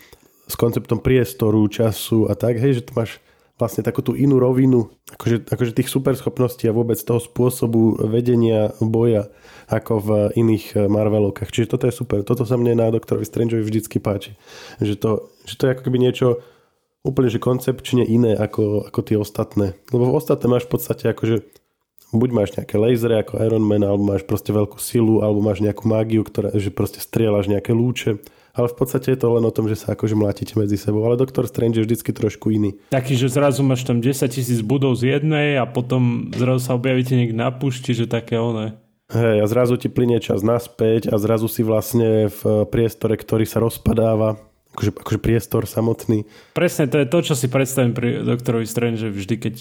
s 0.49 0.57
konceptom 0.57 1.05
priestoru, 1.05 1.61
času 1.69 2.27
a 2.27 2.35
tak, 2.35 2.57
hej, 2.57 2.81
že 2.81 2.87
to 2.89 2.97
máš 2.97 3.21
vlastne 3.61 3.85
takú 3.85 4.01
tú 4.01 4.17
inú 4.17 4.41
rovinu, 4.41 4.89
akože, 5.13 5.53
akože 5.53 5.77
tých 5.77 5.93
superschopností 5.93 6.65
a 6.65 6.73
vôbec 6.73 6.97
toho 6.97 7.21
spôsobu 7.21 8.01
vedenia 8.09 8.73
boja 8.81 9.29
ako 9.69 9.93
v 10.01 10.09
iných 10.41 10.65
eh, 10.75 10.89
Marvelovkách. 10.89 11.53
Čiže 11.53 11.77
toto 11.77 11.85
je 11.85 11.95
super. 11.95 12.25
Toto 12.25 12.49
sa 12.49 12.57
mne 12.57 12.81
na 12.81 12.89
Doktorovi 12.89 13.29
Strangeovi 13.29 13.61
vždycky 13.61 14.01
páči. 14.01 14.33
Že 14.81 14.95
to, 14.97 15.11
že 15.45 15.55
to 15.61 15.63
je 15.69 15.73
ako 15.77 15.83
keby 15.85 15.99
niečo 16.01 16.41
úplne 17.01 17.33
že 17.33 17.41
koncepčne 17.41 18.05
iné 18.05 18.37
ako, 18.37 18.89
ako 18.89 19.01
tie 19.05 19.17
ostatné. 19.17 19.77
Lebo 19.93 20.09
v 20.09 20.17
ostatné 20.17 20.47
máš 20.49 20.69
v 20.69 20.73
podstate 20.77 21.05
akože 21.09 21.60
buď 22.11 22.31
máš 22.35 22.51
nejaké 22.59 22.77
lasery 22.77 23.23
ako 23.23 23.39
Iron 23.43 23.65
Man, 23.67 23.87
alebo 23.87 24.03
máš 24.03 24.27
proste 24.27 24.51
veľkú 24.51 24.79
silu, 24.83 25.23
alebo 25.23 25.43
máš 25.43 25.63
nejakú 25.63 25.87
mágiu, 25.87 26.23
ktorá, 26.27 26.55
že 26.55 26.75
proste 26.75 26.99
strieľaš 26.99 27.51
nejaké 27.51 27.71
lúče. 27.71 28.19
Ale 28.51 28.67
v 28.67 28.77
podstate 28.83 29.15
je 29.15 29.19
to 29.23 29.31
len 29.31 29.47
o 29.47 29.55
tom, 29.55 29.71
že 29.71 29.79
sa 29.79 29.95
akože 29.95 30.19
mlátite 30.19 30.59
medzi 30.59 30.75
sebou. 30.75 31.07
Ale 31.07 31.15
Doktor 31.15 31.47
Strange 31.47 31.79
je 31.79 31.87
vždycky 31.87 32.11
trošku 32.11 32.51
iný. 32.51 32.75
Taký, 32.91 33.15
že 33.15 33.31
zrazu 33.31 33.63
máš 33.63 33.87
tam 33.87 34.03
10 34.03 34.27
tisíc 34.27 34.59
budov 34.59 34.99
z 34.99 35.17
jednej 35.17 35.55
a 35.55 35.71
potom 35.71 36.35
zrazu 36.35 36.67
sa 36.67 36.75
objavíte 36.75 37.15
niekde 37.15 37.39
na 37.39 37.55
púšti, 37.55 37.95
že 37.95 38.11
také 38.11 38.43
one. 38.43 38.75
Hej, 39.11 39.43
a 39.43 39.47
zrazu 39.47 39.75
ti 39.79 39.91
plinie 39.91 40.23
čas 40.23 40.43
naspäť 40.43 41.11
a 41.11 41.19
zrazu 41.19 41.51
si 41.51 41.67
vlastne 41.67 42.31
v 42.31 42.67
priestore, 42.71 43.19
ktorý 43.19 43.43
sa 43.43 43.59
rozpadáva, 43.59 44.39
akože, 44.75 44.99
akože 45.03 45.19
priestor 45.19 45.67
samotný. 45.67 46.27
Presne, 46.55 46.87
to 46.87 47.03
je 47.03 47.11
to, 47.11 47.19
čo 47.23 47.35
si 47.35 47.51
predstavím 47.51 47.91
pri 47.91 48.23
doktorovi 48.23 48.67
Strange, 48.67 49.11
vždy 49.11 49.35
keď 49.39 49.55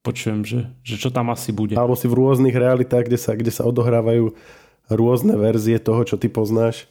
počujem, 0.00 0.44
že, 0.44 0.60
že 0.80 0.96
čo 0.96 1.12
tam 1.12 1.32
asi 1.32 1.52
bude. 1.52 1.76
Alebo 1.76 1.96
si 1.96 2.08
v 2.08 2.16
rôznych 2.16 2.56
realitách, 2.56 3.08
kde 3.08 3.18
sa, 3.20 3.32
kde 3.36 3.52
sa 3.52 3.68
odohrávajú 3.68 4.32
rôzne 4.90 5.36
verzie 5.38 5.78
toho, 5.78 6.02
čo 6.02 6.16
ty 6.18 6.26
poznáš. 6.26 6.90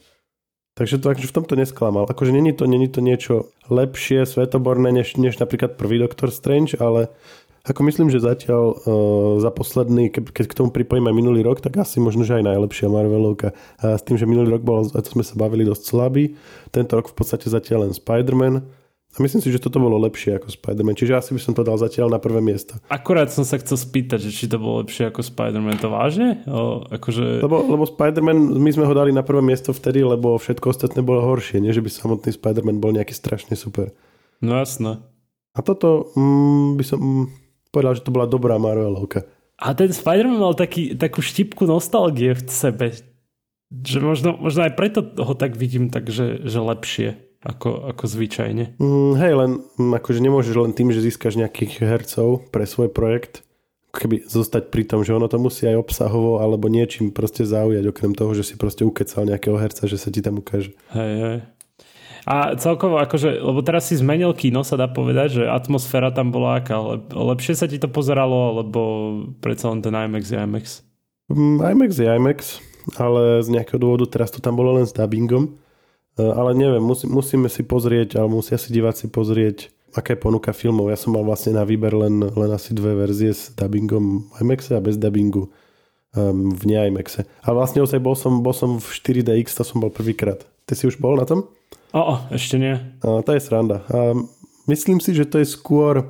Takže 0.78 1.02
to 1.02 1.12
akože 1.12 1.28
v 1.28 1.36
tomto 1.36 1.54
nesklamal. 1.58 2.08
Akože 2.08 2.32
není 2.32 2.54
to, 2.56 2.64
není 2.64 2.88
to 2.88 3.04
niečo 3.04 3.52
lepšie, 3.68 4.24
svetoborné, 4.24 4.94
než, 4.94 5.18
než 5.20 5.36
napríklad 5.36 5.76
prvý 5.76 6.00
Doctor 6.00 6.30
Strange, 6.30 6.78
ale 6.78 7.12
ako 7.60 7.84
myslím, 7.84 8.08
že 8.08 8.24
zatiaľ 8.24 8.62
uh, 8.72 8.76
za 9.36 9.52
posledný, 9.52 10.08
ke, 10.08 10.24
keď 10.24 10.46
k 10.48 10.56
tomu 10.56 10.72
pripojíme 10.72 11.12
minulý 11.12 11.44
rok, 11.44 11.60
tak 11.60 11.76
asi 11.76 12.00
možno, 12.00 12.24
že 12.24 12.40
aj 12.40 12.48
najlepšia 12.48 12.88
Marvelovka. 12.88 13.52
A 13.84 14.00
s 14.00 14.02
tým, 14.06 14.16
že 14.16 14.24
minulý 14.24 14.56
rok 14.56 14.64
bol, 14.64 14.88
to 14.88 15.04
sme 15.04 15.20
sa 15.20 15.36
bavili, 15.36 15.68
dosť 15.68 15.84
slabý. 15.84 16.40
Tento 16.72 16.96
rok 16.96 17.12
v 17.12 17.16
podstate 17.20 17.52
zatiaľ 17.52 17.90
len 17.90 17.92
Spider-Man 17.92 18.64
a 19.10 19.18
myslím 19.26 19.42
si, 19.42 19.50
že 19.50 19.58
toto 19.58 19.82
bolo 19.82 19.98
lepšie 20.06 20.38
ako 20.38 20.54
Spider-Man, 20.54 20.94
čiže 20.94 21.18
asi 21.18 21.30
by 21.34 21.40
som 21.42 21.50
to 21.50 21.66
dal 21.66 21.74
zatiaľ 21.74 22.14
na 22.14 22.22
prvé 22.22 22.38
miesto. 22.38 22.78
Akurát 22.86 23.26
som 23.34 23.42
sa 23.42 23.58
chcel 23.58 23.74
spýtať, 23.74 24.22
že 24.22 24.30
či 24.30 24.46
to 24.46 24.62
bolo 24.62 24.86
lepšie 24.86 25.10
ako 25.10 25.26
Spider-Man, 25.26 25.82
to 25.82 25.90
vážne? 25.90 26.46
O, 26.46 26.86
akože... 26.86 27.42
lebo, 27.42 27.58
lebo 27.66 27.90
Spider-Man, 27.90 28.54
my 28.54 28.70
sme 28.70 28.86
ho 28.86 28.94
dali 28.94 29.10
na 29.10 29.26
prvé 29.26 29.42
miesto 29.42 29.74
vtedy, 29.74 30.06
lebo 30.06 30.38
všetko 30.38 30.70
ostatné 30.70 31.02
bolo 31.02 31.26
horšie, 31.26 31.58
nie 31.58 31.74
že 31.74 31.82
by 31.82 31.90
samotný 31.90 32.30
Spider-Man 32.38 32.78
bol 32.78 32.94
nejaký 32.94 33.10
strašne 33.10 33.58
super. 33.58 33.90
No 34.38 34.54
jasno. 34.62 35.02
A 35.54 35.60
toto 35.66 36.14
mm, 36.14 36.78
by 36.78 36.84
som 36.86 36.98
mm, 37.02 37.24
povedal, 37.74 37.98
že 37.98 38.06
to 38.06 38.14
bola 38.14 38.30
dobrá 38.30 38.62
Marvelovka. 38.62 39.26
A 39.58 39.74
ten 39.74 39.90
Spider-Man 39.90 40.38
mal 40.38 40.54
taký, 40.54 40.94
takú 40.94 41.18
štipku 41.18 41.66
nostalgie 41.66 42.38
v 42.38 42.46
sebe. 42.46 42.94
že 43.74 43.98
možno, 43.98 44.38
možno 44.38 44.70
aj 44.70 44.78
preto 44.78 45.02
ho 45.02 45.34
tak 45.34 45.58
vidím 45.58 45.90
tak, 45.90 46.06
že, 46.06 46.46
že 46.46 46.62
lepšie 46.62 47.29
ako, 47.40 47.88
ako 47.96 48.04
zvyčajne. 48.04 48.76
Mm, 48.76 49.12
hej, 49.16 49.32
len 49.32 49.50
mm, 49.80 49.92
akože 49.96 50.20
nemôžeš 50.20 50.54
len 50.60 50.72
tým, 50.76 50.92
že 50.92 51.00
získaš 51.00 51.40
nejakých 51.40 51.80
hercov 51.80 52.44
pre 52.52 52.68
svoj 52.68 52.92
projekt, 52.92 53.40
keby 53.96 54.28
zostať 54.28 54.68
pri 54.68 54.84
tom, 54.86 55.00
že 55.02 55.16
ono 55.16 55.26
to 55.26 55.40
musí 55.40 55.66
aj 55.66 55.80
obsahovo 55.80 56.38
alebo 56.38 56.68
niečím 56.70 57.10
proste 57.10 57.42
zaujať, 57.48 57.84
okrem 57.88 58.12
toho, 58.12 58.36
že 58.36 58.44
si 58.44 58.54
proste 58.60 58.84
ukecal 58.84 59.24
nejakého 59.24 59.56
herca, 59.56 59.88
že 59.88 59.96
sa 59.96 60.12
ti 60.12 60.20
tam 60.20 60.38
ukáže. 60.38 60.76
Hej, 60.92 61.12
hej. 61.16 61.38
A 62.28 62.52
celkovo, 62.60 63.00
akože, 63.00 63.40
lebo 63.40 63.64
teraz 63.64 63.88
si 63.88 63.96
zmenil 63.96 64.36
kino, 64.36 64.60
sa 64.60 64.76
dá 64.76 64.86
povedať, 64.92 65.40
že 65.40 65.44
atmosféra 65.48 66.12
tam 66.12 66.28
bola 66.28 66.60
aká. 66.60 66.76
Lepšie 67.08 67.56
sa 67.56 67.64
ti 67.64 67.80
to 67.80 67.88
pozeralo, 67.88 68.52
alebo 68.52 68.80
predsa 69.40 69.72
len 69.72 69.80
ten 69.80 69.96
IMAX 69.96 70.28
je 70.28 70.36
IMAX? 70.36 70.84
Mm, 71.32 71.64
IMAX 71.64 71.90
je 71.96 72.06
IMAX, 72.06 72.38
ale 73.00 73.40
z 73.40 73.48
nejakého 73.48 73.80
dôvodu 73.80 74.04
teraz 74.04 74.28
to 74.28 74.44
tam 74.44 74.52
bolo 74.52 74.76
len 74.76 74.84
s 74.84 74.92
dubbingom. 74.92 75.56
E, 76.20 76.32
ale 76.36 76.52
neviem, 76.52 76.84
musí, 76.84 77.08
musíme 77.08 77.48
si 77.48 77.64
pozrieť, 77.64 78.20
ale 78.20 78.28
musia 78.28 78.60
si 78.60 78.68
diváci 78.68 79.08
pozrieť, 79.08 79.72
aké 79.96 80.20
ponuka 80.20 80.52
filmov. 80.52 80.92
Ja 80.92 81.00
som 81.00 81.16
mal 81.16 81.24
vlastne 81.24 81.56
na 81.56 81.64
výber 81.64 81.96
len, 81.96 82.20
len 82.20 82.50
asi 82.52 82.76
dve 82.76 82.92
verzie 82.92 83.32
s 83.32 83.56
dubbingom 83.56 84.28
IMAX 84.38 84.68
a 84.76 84.84
bez 84.84 85.00
dubbingu 85.00 85.48
um, 85.48 86.52
v 86.52 86.62
ne-IMAXe. 86.68 87.24
A 87.42 87.48
vlastne 87.56 87.80
ozaj 87.80 87.98
bol 87.98 88.14
som, 88.14 88.44
bol 88.44 88.52
som 88.52 88.76
v 88.76 88.86
4DX, 88.86 89.56
to 89.56 89.64
som 89.64 89.80
bol 89.80 89.90
prvýkrát. 89.90 90.44
Ty 90.68 90.76
si 90.76 90.84
už 90.86 91.00
bol 91.00 91.16
na 91.16 91.24
tom? 91.24 91.48
O, 91.90 92.22
ešte 92.30 92.60
nie. 92.60 92.78
A, 93.02 93.24
to 93.24 93.34
je 93.34 93.42
sranda. 93.42 93.82
A 93.90 94.14
myslím 94.70 95.02
si, 95.02 95.16
že 95.16 95.26
to 95.26 95.42
je 95.42 95.48
skôr 95.48 96.06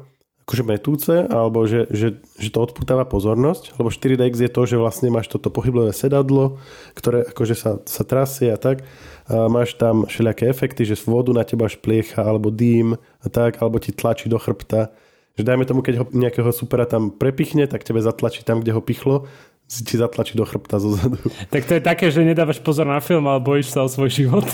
akože 0.51 0.66
metúce, 0.66 1.14
alebo 1.31 1.62
že, 1.62 1.87
že, 1.94 2.18
že 2.35 2.51
to 2.51 2.59
odputáva 2.59 3.07
pozornosť, 3.07 3.79
lebo 3.79 3.87
4DX 3.87 4.35
je 4.35 4.51
to, 4.51 4.66
že 4.66 4.83
vlastne 4.83 5.07
máš 5.07 5.31
toto 5.31 5.46
pohyblové 5.46 5.94
sedadlo, 5.94 6.59
ktoré 6.99 7.23
akože 7.31 7.55
sa, 7.55 7.79
sa 7.87 8.03
trasie 8.03 8.51
a 8.51 8.59
tak. 8.59 8.83
Máš 9.31 9.79
tam 9.79 10.11
všelijaké 10.11 10.51
efekty, 10.51 10.83
že 10.83 10.99
vodu 11.07 11.31
na 11.31 11.47
teba 11.47 11.71
špliecha, 11.71 12.19
alebo 12.19 12.51
dým 12.51 12.99
a 12.99 13.27
tak, 13.31 13.62
alebo 13.62 13.79
ti 13.79 13.95
tlačí 13.95 14.27
do 14.27 14.43
chrbta. 14.43 14.90
Že 15.38 15.47
dajme 15.47 15.64
tomu, 15.64 15.81
keď 15.87 16.03
ho 16.03 16.05
nejakého 16.11 16.51
supera 16.51 16.83
tam 16.85 17.14
prepichne, 17.14 17.71
tak 17.71 17.87
tebe 17.87 18.03
zatlačí 18.03 18.43
tam, 18.43 18.59
kde 18.59 18.75
ho 18.75 18.83
pichlo, 18.83 19.31
ti 19.71 19.95
zatlačí 19.95 20.35
do 20.35 20.43
chrbta 20.43 20.83
zo 20.83 20.99
zadu. 20.99 21.23
Tak 21.55 21.62
to 21.71 21.79
je 21.79 21.83
také, 21.83 22.11
že 22.11 22.27
nedávaš 22.27 22.59
pozor 22.59 22.90
na 22.90 22.99
film, 22.99 23.31
ale 23.31 23.38
bojíš 23.38 23.71
sa 23.71 23.87
o 23.87 23.88
svoj 23.88 24.11
život. 24.11 24.47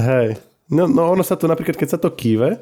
Hej, 0.00 0.40
No, 0.72 0.88
no 0.88 1.12
ono 1.12 1.20
sa 1.20 1.36
to 1.36 1.44
napríklad, 1.44 1.76
keď 1.76 1.88
sa 1.96 1.98
to 2.00 2.08
kýve, 2.08 2.56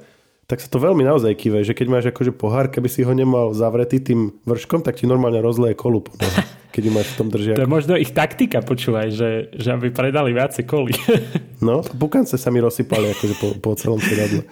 tak 0.50 0.58
sa 0.58 0.66
to 0.66 0.82
veľmi 0.82 1.06
naozaj 1.06 1.30
kýve, 1.38 1.62
že 1.62 1.78
keď 1.78 1.86
máš 1.86 2.04
akože 2.10 2.34
pohár, 2.34 2.66
keby 2.66 2.90
si 2.90 3.06
ho 3.06 3.14
nemal 3.14 3.54
zavretý 3.54 4.02
tým 4.02 4.34
vrškom, 4.42 4.82
tak 4.82 4.98
ti 4.98 5.06
normálne 5.06 5.38
rozleje 5.38 5.78
kolup. 5.78 6.10
keď 6.74 6.82
ju 6.86 6.92
máš 6.94 7.08
v 7.14 7.16
tom 7.18 7.28
držiaku. 7.30 7.58
To 7.58 7.66
je 7.66 7.70
možno 7.70 7.94
ich 7.98 8.14
taktika, 8.14 8.62
počúvaj, 8.62 9.10
že, 9.10 9.30
že 9.54 9.68
aby 9.74 9.90
predali 9.90 10.30
viacej 10.34 10.64
koli. 10.66 10.94
no, 11.60 11.84
pukance 12.00 12.36
sa 12.40 12.48
mi 12.48 12.64
rozsypali 12.64 13.12
akože 13.12 13.34
po, 13.36 13.48
po 13.60 13.70
celom 13.76 14.00
sedadle. 14.00 14.48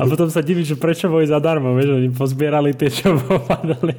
A 0.00 0.04
potom 0.08 0.32
sa 0.32 0.40
divíš, 0.40 0.72
že 0.72 0.76
prečo 0.80 1.12
boli 1.12 1.28
zadarmo, 1.28 1.76
vieš, 1.76 2.00
oni 2.00 2.08
pozbierali 2.08 2.72
tie, 2.72 2.88
čo 2.88 3.14
popadali. 3.28 3.92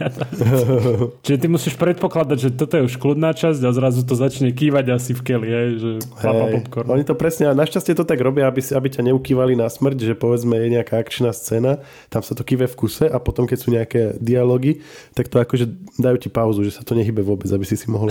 Čiže 1.22 1.38
ty 1.38 1.48
musíš 1.48 1.78
predpokladať, 1.78 2.38
že 2.38 2.50
toto 2.58 2.82
je 2.82 2.90
už 2.90 2.98
kľudná 2.98 3.38
časť 3.38 3.62
a 3.62 3.70
zrazu 3.70 4.02
to 4.02 4.18
začne 4.18 4.50
kývať 4.50 4.98
asi 4.98 5.14
v 5.14 5.22
keli, 5.22 5.50
hej, 5.54 5.70
že 5.78 5.90
hey, 6.26 6.58
popcorn. 6.58 6.90
Oni 6.90 7.06
to 7.06 7.14
presne, 7.14 7.46
a 7.46 7.54
našťastie 7.54 7.94
to 7.94 8.02
tak 8.02 8.18
robia, 8.18 8.50
aby, 8.50 8.66
aby 8.66 8.88
ťa 8.90 9.06
neukývali 9.14 9.54
na 9.54 9.70
smrť, 9.70 10.10
že 10.10 10.14
povedzme 10.18 10.58
je 10.58 10.68
nejaká 10.74 10.98
akčná 10.98 11.30
scéna, 11.30 11.86
tam 12.10 12.26
sa 12.26 12.34
to 12.34 12.42
kýve 12.42 12.66
v 12.66 12.76
kuse 12.76 13.06
a 13.06 13.22
potom 13.22 13.46
keď 13.46 13.58
sú 13.62 13.70
nejaké 13.70 14.18
dialógy, 14.18 14.82
tak 15.14 15.30
to 15.30 15.38
akože 15.38 15.70
dajú 16.02 16.18
ti 16.18 16.30
pauzu, 16.34 16.66
že 16.66 16.74
sa 16.74 16.82
to 16.82 16.98
nehybe 16.98 17.22
vôbec 17.22 17.46
aby 17.60 17.68
si 17.68 17.76
si 17.76 17.92
mohol 17.92 18.08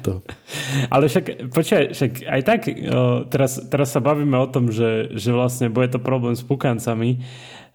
to. 0.00 0.24
Ale 0.94 1.12
však, 1.12 1.52
počkaj, 1.52 1.82
však 1.92 2.10
aj 2.24 2.40
tak, 2.48 2.60
o, 2.64 3.28
teraz, 3.28 3.60
teraz 3.68 3.75
sa 3.84 4.00
bavíme 4.00 4.38
o 4.38 4.48
tom, 4.48 4.72
že, 4.72 5.12
že 5.12 5.34
vlastne 5.34 5.68
bude 5.68 5.92
to 5.92 6.00
problém 6.00 6.32
s 6.32 6.46
pukancami, 6.46 7.20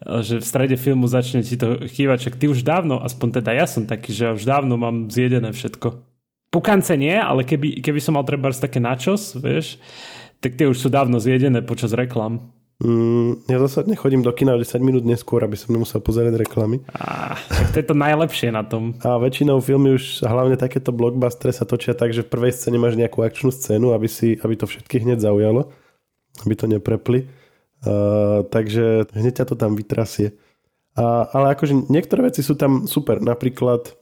že 0.02 0.42
v 0.42 0.46
strede 0.46 0.78
filmu 0.82 1.06
začne 1.06 1.46
ti 1.46 1.54
to 1.54 1.86
chývať, 1.86 2.26
však 2.26 2.36
ty 2.42 2.46
už 2.50 2.66
dávno, 2.66 2.98
aspoň 3.06 3.44
teda 3.44 3.52
ja 3.54 3.70
som 3.70 3.86
taký, 3.86 4.10
že 4.10 4.34
už 4.34 4.48
dávno 4.48 4.74
mám 4.80 5.14
zjedené 5.14 5.54
všetko. 5.54 6.02
Pukance 6.50 6.98
nie, 6.98 7.14
ale 7.14 7.46
keby, 7.46 7.80
keby 7.86 8.00
som 8.02 8.18
mal 8.18 8.26
treba 8.26 8.50
také 8.50 8.82
načos, 8.82 9.38
vieš, 9.38 9.78
tak 10.42 10.58
tie 10.58 10.66
už 10.66 10.78
sú 10.82 10.90
dávno 10.90 11.22
zjedené 11.22 11.62
počas 11.62 11.94
reklam. 11.94 12.50
Mm, 12.82 13.46
ja 13.46 13.62
zásadne 13.62 13.94
chodím 13.94 14.26
do 14.26 14.34
kina 14.34 14.58
10 14.58 14.82
minút 14.82 15.06
neskôr, 15.06 15.46
aby 15.46 15.54
som 15.54 15.70
nemusel 15.70 16.02
pozerať 16.02 16.34
reklamy. 16.34 16.82
Ah, 16.98 17.38
to 17.70 17.78
je 17.78 17.86
to 17.86 17.94
najlepšie 17.94 18.50
na 18.50 18.66
tom. 18.66 18.98
A 19.06 19.22
väčšinou 19.22 19.62
filmy 19.62 19.94
už, 19.94 20.26
hlavne 20.26 20.58
takéto 20.58 20.90
blockbustery 20.90 21.54
sa 21.54 21.70
točia 21.70 21.94
tak, 21.94 22.10
že 22.10 22.26
v 22.26 22.34
prvej 22.34 22.58
scéne 22.58 22.82
máš 22.82 22.98
nejakú 22.98 23.22
akčnú 23.22 23.54
scénu, 23.54 23.94
aby, 23.94 24.10
si, 24.10 24.34
aby 24.42 24.58
to 24.58 24.66
všetkých 24.66 25.06
hneď 25.06 25.22
zaujalo, 25.22 25.70
aby 26.44 26.54
to 26.58 26.66
neprepli. 26.70 27.28
Uh, 27.82 28.46
takže 28.46 29.10
hneď 29.18 29.42
ťa 29.42 29.46
to 29.50 29.56
tam 29.58 29.74
vytrasie. 29.74 30.38
A, 30.96 31.24
ale 31.32 31.56
akože 31.56 31.88
niektoré 31.88 32.28
veci 32.28 32.44
sú 32.44 32.60
tam 32.60 32.84
super. 32.84 33.24
Napríklad, 33.24 33.96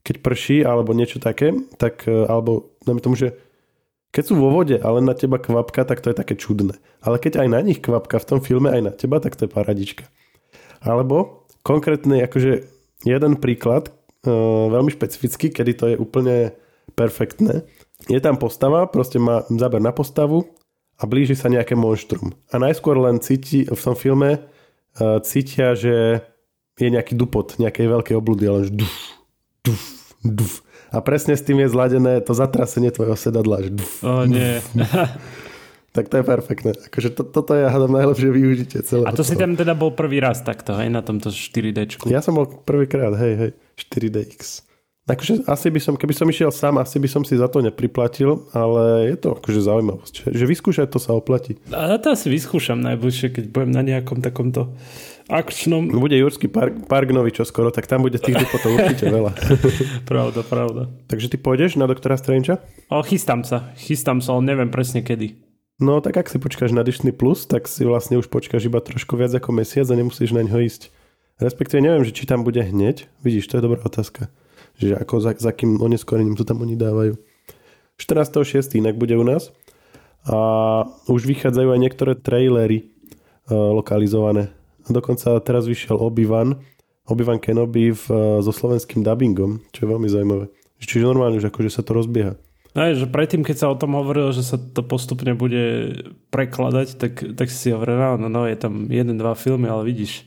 keď 0.00 0.16
prší 0.24 0.64
alebo 0.64 0.96
niečo 0.96 1.20
také, 1.20 1.52
tak, 1.76 2.08
e, 2.08 2.24
alebo 2.24 2.72
dajme 2.88 3.00
tomu, 3.04 3.16
že 3.16 3.36
keď 4.14 4.24
sú 4.30 4.34
vo 4.38 4.48
vode, 4.48 4.78
ale 4.78 5.04
na 5.04 5.12
teba 5.12 5.42
kvapka, 5.42 5.84
tak 5.84 6.00
to 6.00 6.14
je 6.14 6.16
také 6.16 6.38
čudné. 6.38 6.78
Ale 7.02 7.20
keď 7.20 7.44
aj 7.44 7.48
na 7.50 7.60
nich 7.60 7.82
kvapka 7.82 8.22
v 8.22 8.28
tom 8.28 8.40
filme, 8.40 8.70
aj 8.70 8.82
na 8.84 8.92
teba, 8.94 9.18
tak 9.20 9.36
to 9.36 9.44
je 9.44 9.52
paradička. 9.52 10.06
Alebo 10.80 11.44
konkrétne, 11.66 12.22
akože 12.24 12.68
jeden 13.04 13.32
príklad, 13.42 13.90
uh, 14.24 14.70
veľmi 14.70 14.94
špecifický, 14.94 15.50
kedy 15.50 15.72
to 15.74 15.84
je 15.92 15.96
úplne 15.98 16.54
perfektné. 16.94 17.66
Je 18.06 18.20
tam 18.22 18.38
postava, 18.38 18.86
proste 18.86 19.18
má 19.18 19.42
záber 19.50 19.82
na 19.82 19.90
postavu 19.90 20.46
a 20.98 21.02
blíži 21.04 21.34
sa 21.34 21.50
nejaké 21.50 21.74
monštrum. 21.74 22.34
A 22.50 22.56
najskôr 22.62 22.98
len 22.98 23.18
cíti, 23.18 23.66
v 23.66 23.80
tom 23.80 23.98
filme 23.98 24.38
uh, 24.38 25.18
cítia, 25.22 25.74
že 25.74 26.22
je 26.78 26.88
nejaký 26.90 27.14
dupot, 27.14 27.54
nejakej 27.58 27.86
veľkej 27.86 28.14
obludy, 28.18 28.44
ale 28.50 28.70
duf, 28.70 28.94
duf, 29.62 29.82
duf. 30.22 30.52
A 30.94 31.02
presne 31.02 31.34
s 31.34 31.42
tým 31.42 31.58
je 31.58 31.70
zladené 31.70 32.22
to 32.22 32.34
zatrasenie 32.34 32.94
tvojho 32.94 33.18
sedadla. 33.18 33.66
Že 33.66 33.70
o 34.06 34.22
nie. 34.30 34.62
tak 35.94 36.10
to 36.10 36.22
je 36.22 36.24
perfektné. 36.26 36.70
Akože 36.90 37.10
to, 37.14 37.22
toto 37.26 37.54
je, 37.54 37.66
hádam, 37.66 37.94
najlepšie 37.94 38.30
využitie 38.30 38.78
celého. 38.86 39.06
A 39.06 39.14
to 39.14 39.22
toho. 39.22 39.30
si 39.30 39.34
tam 39.34 39.54
teda 39.58 39.74
bol 39.74 39.94
prvý 39.94 40.22
raz 40.22 40.42
takto, 40.42 40.74
hej, 40.78 40.90
na 40.90 41.02
tomto 41.02 41.30
4D. 41.30 42.10
Ja 42.10 42.22
som 42.22 42.38
bol 42.38 42.46
prvýkrát, 42.46 43.14
hej, 43.18 43.32
hej, 43.38 43.50
4DX. 43.78 44.66
Akože 45.04 45.44
asi 45.44 45.68
by 45.68 45.80
som, 45.84 45.94
keby 46.00 46.16
som 46.16 46.24
išiel 46.24 46.48
sám, 46.48 46.80
asi 46.80 46.96
by 46.96 47.08
som 47.12 47.22
si 47.28 47.36
za 47.36 47.44
to 47.44 47.60
nepriplatil, 47.60 48.48
ale 48.56 49.12
je 49.12 49.16
to 49.20 49.36
akože 49.36 49.60
zaujímavosť. 49.60 50.32
Že 50.32 50.44
vyskúšať 50.48 50.88
to 50.88 50.96
sa 50.96 51.12
oplatí. 51.12 51.60
A 51.68 52.00
to 52.00 52.16
asi 52.16 52.32
vyskúšam 52.32 52.80
najbližšie, 52.80 53.36
keď 53.36 53.44
budem 53.52 53.70
na 53.76 53.84
nejakom 53.84 54.24
takomto 54.24 54.72
akčnom... 55.28 55.92
Bude 55.92 56.16
Jurský 56.16 56.48
park, 56.48 56.88
park 56.88 57.12
nový 57.12 57.36
čo 57.36 57.44
skoro, 57.44 57.68
tak 57.68 57.84
tam 57.84 58.00
bude 58.00 58.16
tých 58.16 58.32
dupotov 58.32 58.80
určite 58.80 59.12
veľa. 59.12 59.36
pravda, 60.08 60.40
pravda. 60.40 60.82
Takže 61.04 61.28
ty 61.28 61.36
pôjdeš 61.36 61.76
na 61.76 61.84
doktora 61.84 62.16
Strangea? 62.16 62.64
O, 62.88 63.04
chystám 63.04 63.44
sa, 63.44 63.76
chystám 63.76 64.24
sa, 64.24 64.40
ale 64.40 64.56
neviem 64.56 64.72
presne 64.72 65.04
kedy. 65.04 65.36
No 65.84 66.00
tak 66.00 66.16
ak 66.16 66.32
si 66.32 66.40
počkáš 66.40 66.72
na 66.72 66.80
Disney 66.80 67.12
Plus, 67.12 67.44
tak 67.44 67.68
si 67.68 67.84
vlastne 67.84 68.16
už 68.16 68.32
počkáš 68.32 68.72
iba 68.72 68.80
trošku 68.80 69.20
viac 69.20 69.36
ako 69.36 69.52
mesiac 69.52 69.84
a 69.84 69.98
nemusíš 70.00 70.32
na 70.32 70.40
ňo 70.40 70.64
ísť. 70.64 70.88
Respektíve 71.44 71.84
neviem, 71.84 72.08
že 72.08 72.16
či 72.16 72.24
tam 72.24 72.40
bude 72.40 72.62
hneď. 72.62 73.10
Vidíš, 73.20 73.52
to 73.52 73.60
je 73.60 73.66
dobrá 73.68 73.84
otázka. 73.84 74.32
Že 74.78 74.98
ako 74.98 75.14
za, 75.22 75.30
za 75.38 75.52
kým 75.54 75.78
oneskorením 75.78 76.34
to 76.34 76.42
tam 76.42 76.62
oni 76.62 76.74
dávajú. 76.74 77.14
14.6. 78.00 78.80
inak 78.82 78.98
bude 78.98 79.14
u 79.14 79.22
nás. 79.22 79.54
A 80.26 80.38
už 81.06 81.28
vychádzajú 81.28 81.68
aj 81.68 81.80
niektoré 81.80 82.12
trailery 82.16 82.88
uh, 83.50 83.76
lokalizované 83.76 84.50
Dokonca 84.84 85.40
teraz 85.40 85.64
vyšiel 85.64 85.96
Obi-Wan, 85.96 86.60
Obi-Wan 87.08 87.40
Kenobi 87.40 87.92
v, 87.92 88.04
e, 88.04 88.44
so 88.44 88.52
slovenským 88.52 89.00
dubbingom, 89.00 89.64
čo 89.72 89.78
je 89.84 89.88
veľmi 89.88 90.08
zaujímavé. 90.08 90.52
Čiže 90.84 91.08
normálne, 91.08 91.40
že 91.40 91.48
akože 91.48 91.72
sa 91.72 91.80
to 91.80 91.96
rozbieha. 91.96 92.36
Aj, 92.74 92.92
že 92.92 93.08
predtým, 93.08 93.46
keď 93.46 93.56
sa 93.56 93.70
o 93.72 93.78
tom 93.78 93.96
hovorilo, 93.96 94.34
že 94.34 94.44
sa 94.44 94.60
to 94.60 94.84
postupne 94.84 95.32
bude 95.38 95.96
prekladať, 96.28 97.00
tak, 97.00 97.12
tak 97.38 97.48
si 97.48 97.72
hovoril, 97.72 97.96
no, 97.96 98.26
no, 98.26 98.28
no, 98.28 98.42
je 98.44 98.58
tam 98.58 98.90
jeden, 98.92 99.16
dva 99.16 99.32
filmy, 99.38 99.70
ale 99.70 99.88
vidíš, 99.88 100.26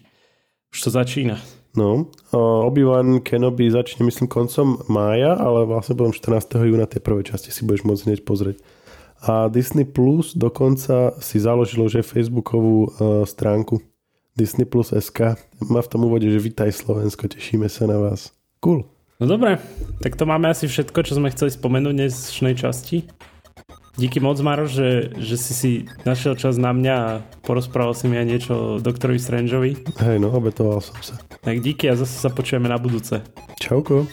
už 0.73 0.87
to 0.87 0.89
začína. 0.89 1.37
No, 1.77 2.09
Obi-Wan 2.33 3.21
Kenobi 3.21 3.69
začne, 3.69 4.01
myslím, 4.09 4.25
koncom 4.25 4.81
mája, 4.89 5.37
ale 5.37 5.69
vlastne 5.69 5.93
potom 5.93 6.09
14. 6.09 6.57
júna 6.65 6.89
tie 6.89 6.97
prvé 6.97 7.21
časti 7.21 7.53
si 7.53 7.61
budeš 7.61 7.85
môcť 7.85 8.03
hneď 8.09 8.19
pozrieť. 8.25 8.57
A 9.21 9.45
Disney 9.45 9.85
Plus 9.85 10.33
dokonca 10.33 11.13
si 11.21 11.37
založilo, 11.37 11.85
že 11.85 12.01
Facebookovú 12.01 12.77
uh, 12.81 12.89
stránku 13.29 13.77
Disney 14.33 14.65
Plus 14.65 14.89
SK 14.89 15.37
má 15.69 15.85
v 15.85 15.89
tom 15.89 16.05
úvode, 16.05 16.25
že 16.25 16.41
vítaj 16.41 16.73
Slovensko, 16.73 17.29
tešíme 17.29 17.69
sa 17.69 17.85
na 17.85 18.01
vás. 18.01 18.33
Cool. 18.57 18.85
No 19.21 19.25
dobre, 19.25 19.57
tak 20.01 20.13
to 20.17 20.29
máme 20.29 20.49
asi 20.49 20.69
všetko, 20.69 21.01
čo 21.01 21.17
sme 21.17 21.33
chceli 21.33 21.53
spomenúť 21.53 21.93
v 21.93 21.99
dnešnej 22.05 22.53
časti. 22.57 23.05
Díky 23.97 24.21
moc, 24.21 24.37
Maro, 24.45 24.69
že, 24.69 25.09
že 25.17 25.41
si 25.41 25.53
si 25.57 25.71
našiel 26.05 26.37
čas 26.37 26.61
na 26.61 26.69
mňa 26.69 26.93
a 26.93 27.09
porozprával 27.41 27.97
si 27.97 28.05
mi 28.05 28.21
aj 28.21 28.27
niečo 28.29 28.53
o 28.53 28.65
doktorovi 28.77 29.17
Strangeovi. 29.17 29.71
Hej, 29.97 30.21
no, 30.21 30.29
obetoval 30.29 30.85
som 30.85 31.01
sa. 31.01 31.17
Tak 31.41 31.57
díky 31.65 31.89
a 31.89 31.97
zase 31.97 32.13
sa 32.13 32.29
počujeme 32.29 32.69
na 32.69 32.77
budúce. 32.77 33.25
Čauko. 33.57 34.05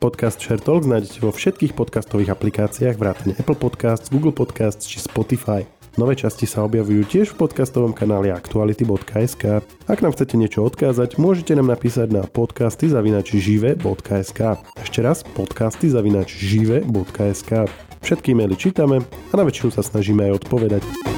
Podcast 0.00 0.40
Share 0.40 0.60
Talks 0.60 0.88
nájdete 0.88 1.24
vo 1.24 1.32
všetkých 1.32 1.76
podcastových 1.76 2.32
aplikáciách 2.32 2.96
vrátane 2.96 3.36
Apple 3.36 3.56
Podcasts, 3.56 4.08
Google 4.12 4.32
Podcasts 4.32 4.84
či 4.84 5.00
Spotify. 5.00 5.64
Nové 5.96 6.16
časti 6.16 6.48
sa 6.48 6.64
objavujú 6.64 7.04
tiež 7.08 7.36
v 7.36 7.44
podcastovom 7.44 7.92
kanáli 7.92 8.32
aktuality.sk. 8.32 9.64
Ak 9.88 9.98
nám 10.00 10.16
chcete 10.16 10.40
niečo 10.40 10.64
odkázať, 10.64 11.20
môžete 11.20 11.52
nám 11.56 11.68
napísať 11.68 12.12
na 12.12 12.24
podcasty 12.24 12.88
zavinačžive.sk. 12.88 14.40
Ešte 14.80 15.00
raz 15.00 15.20
podcasty 15.36 15.92
zavinačžive.sk. 15.92 17.89
Všetky 18.00 18.32
maily 18.32 18.56
čítame 18.56 19.04
a 19.04 19.34
na 19.36 19.44
väčšinu 19.44 19.70
sa 19.70 19.84
snažíme 19.84 20.24
aj 20.28 20.44
odpovedať. 20.44 21.09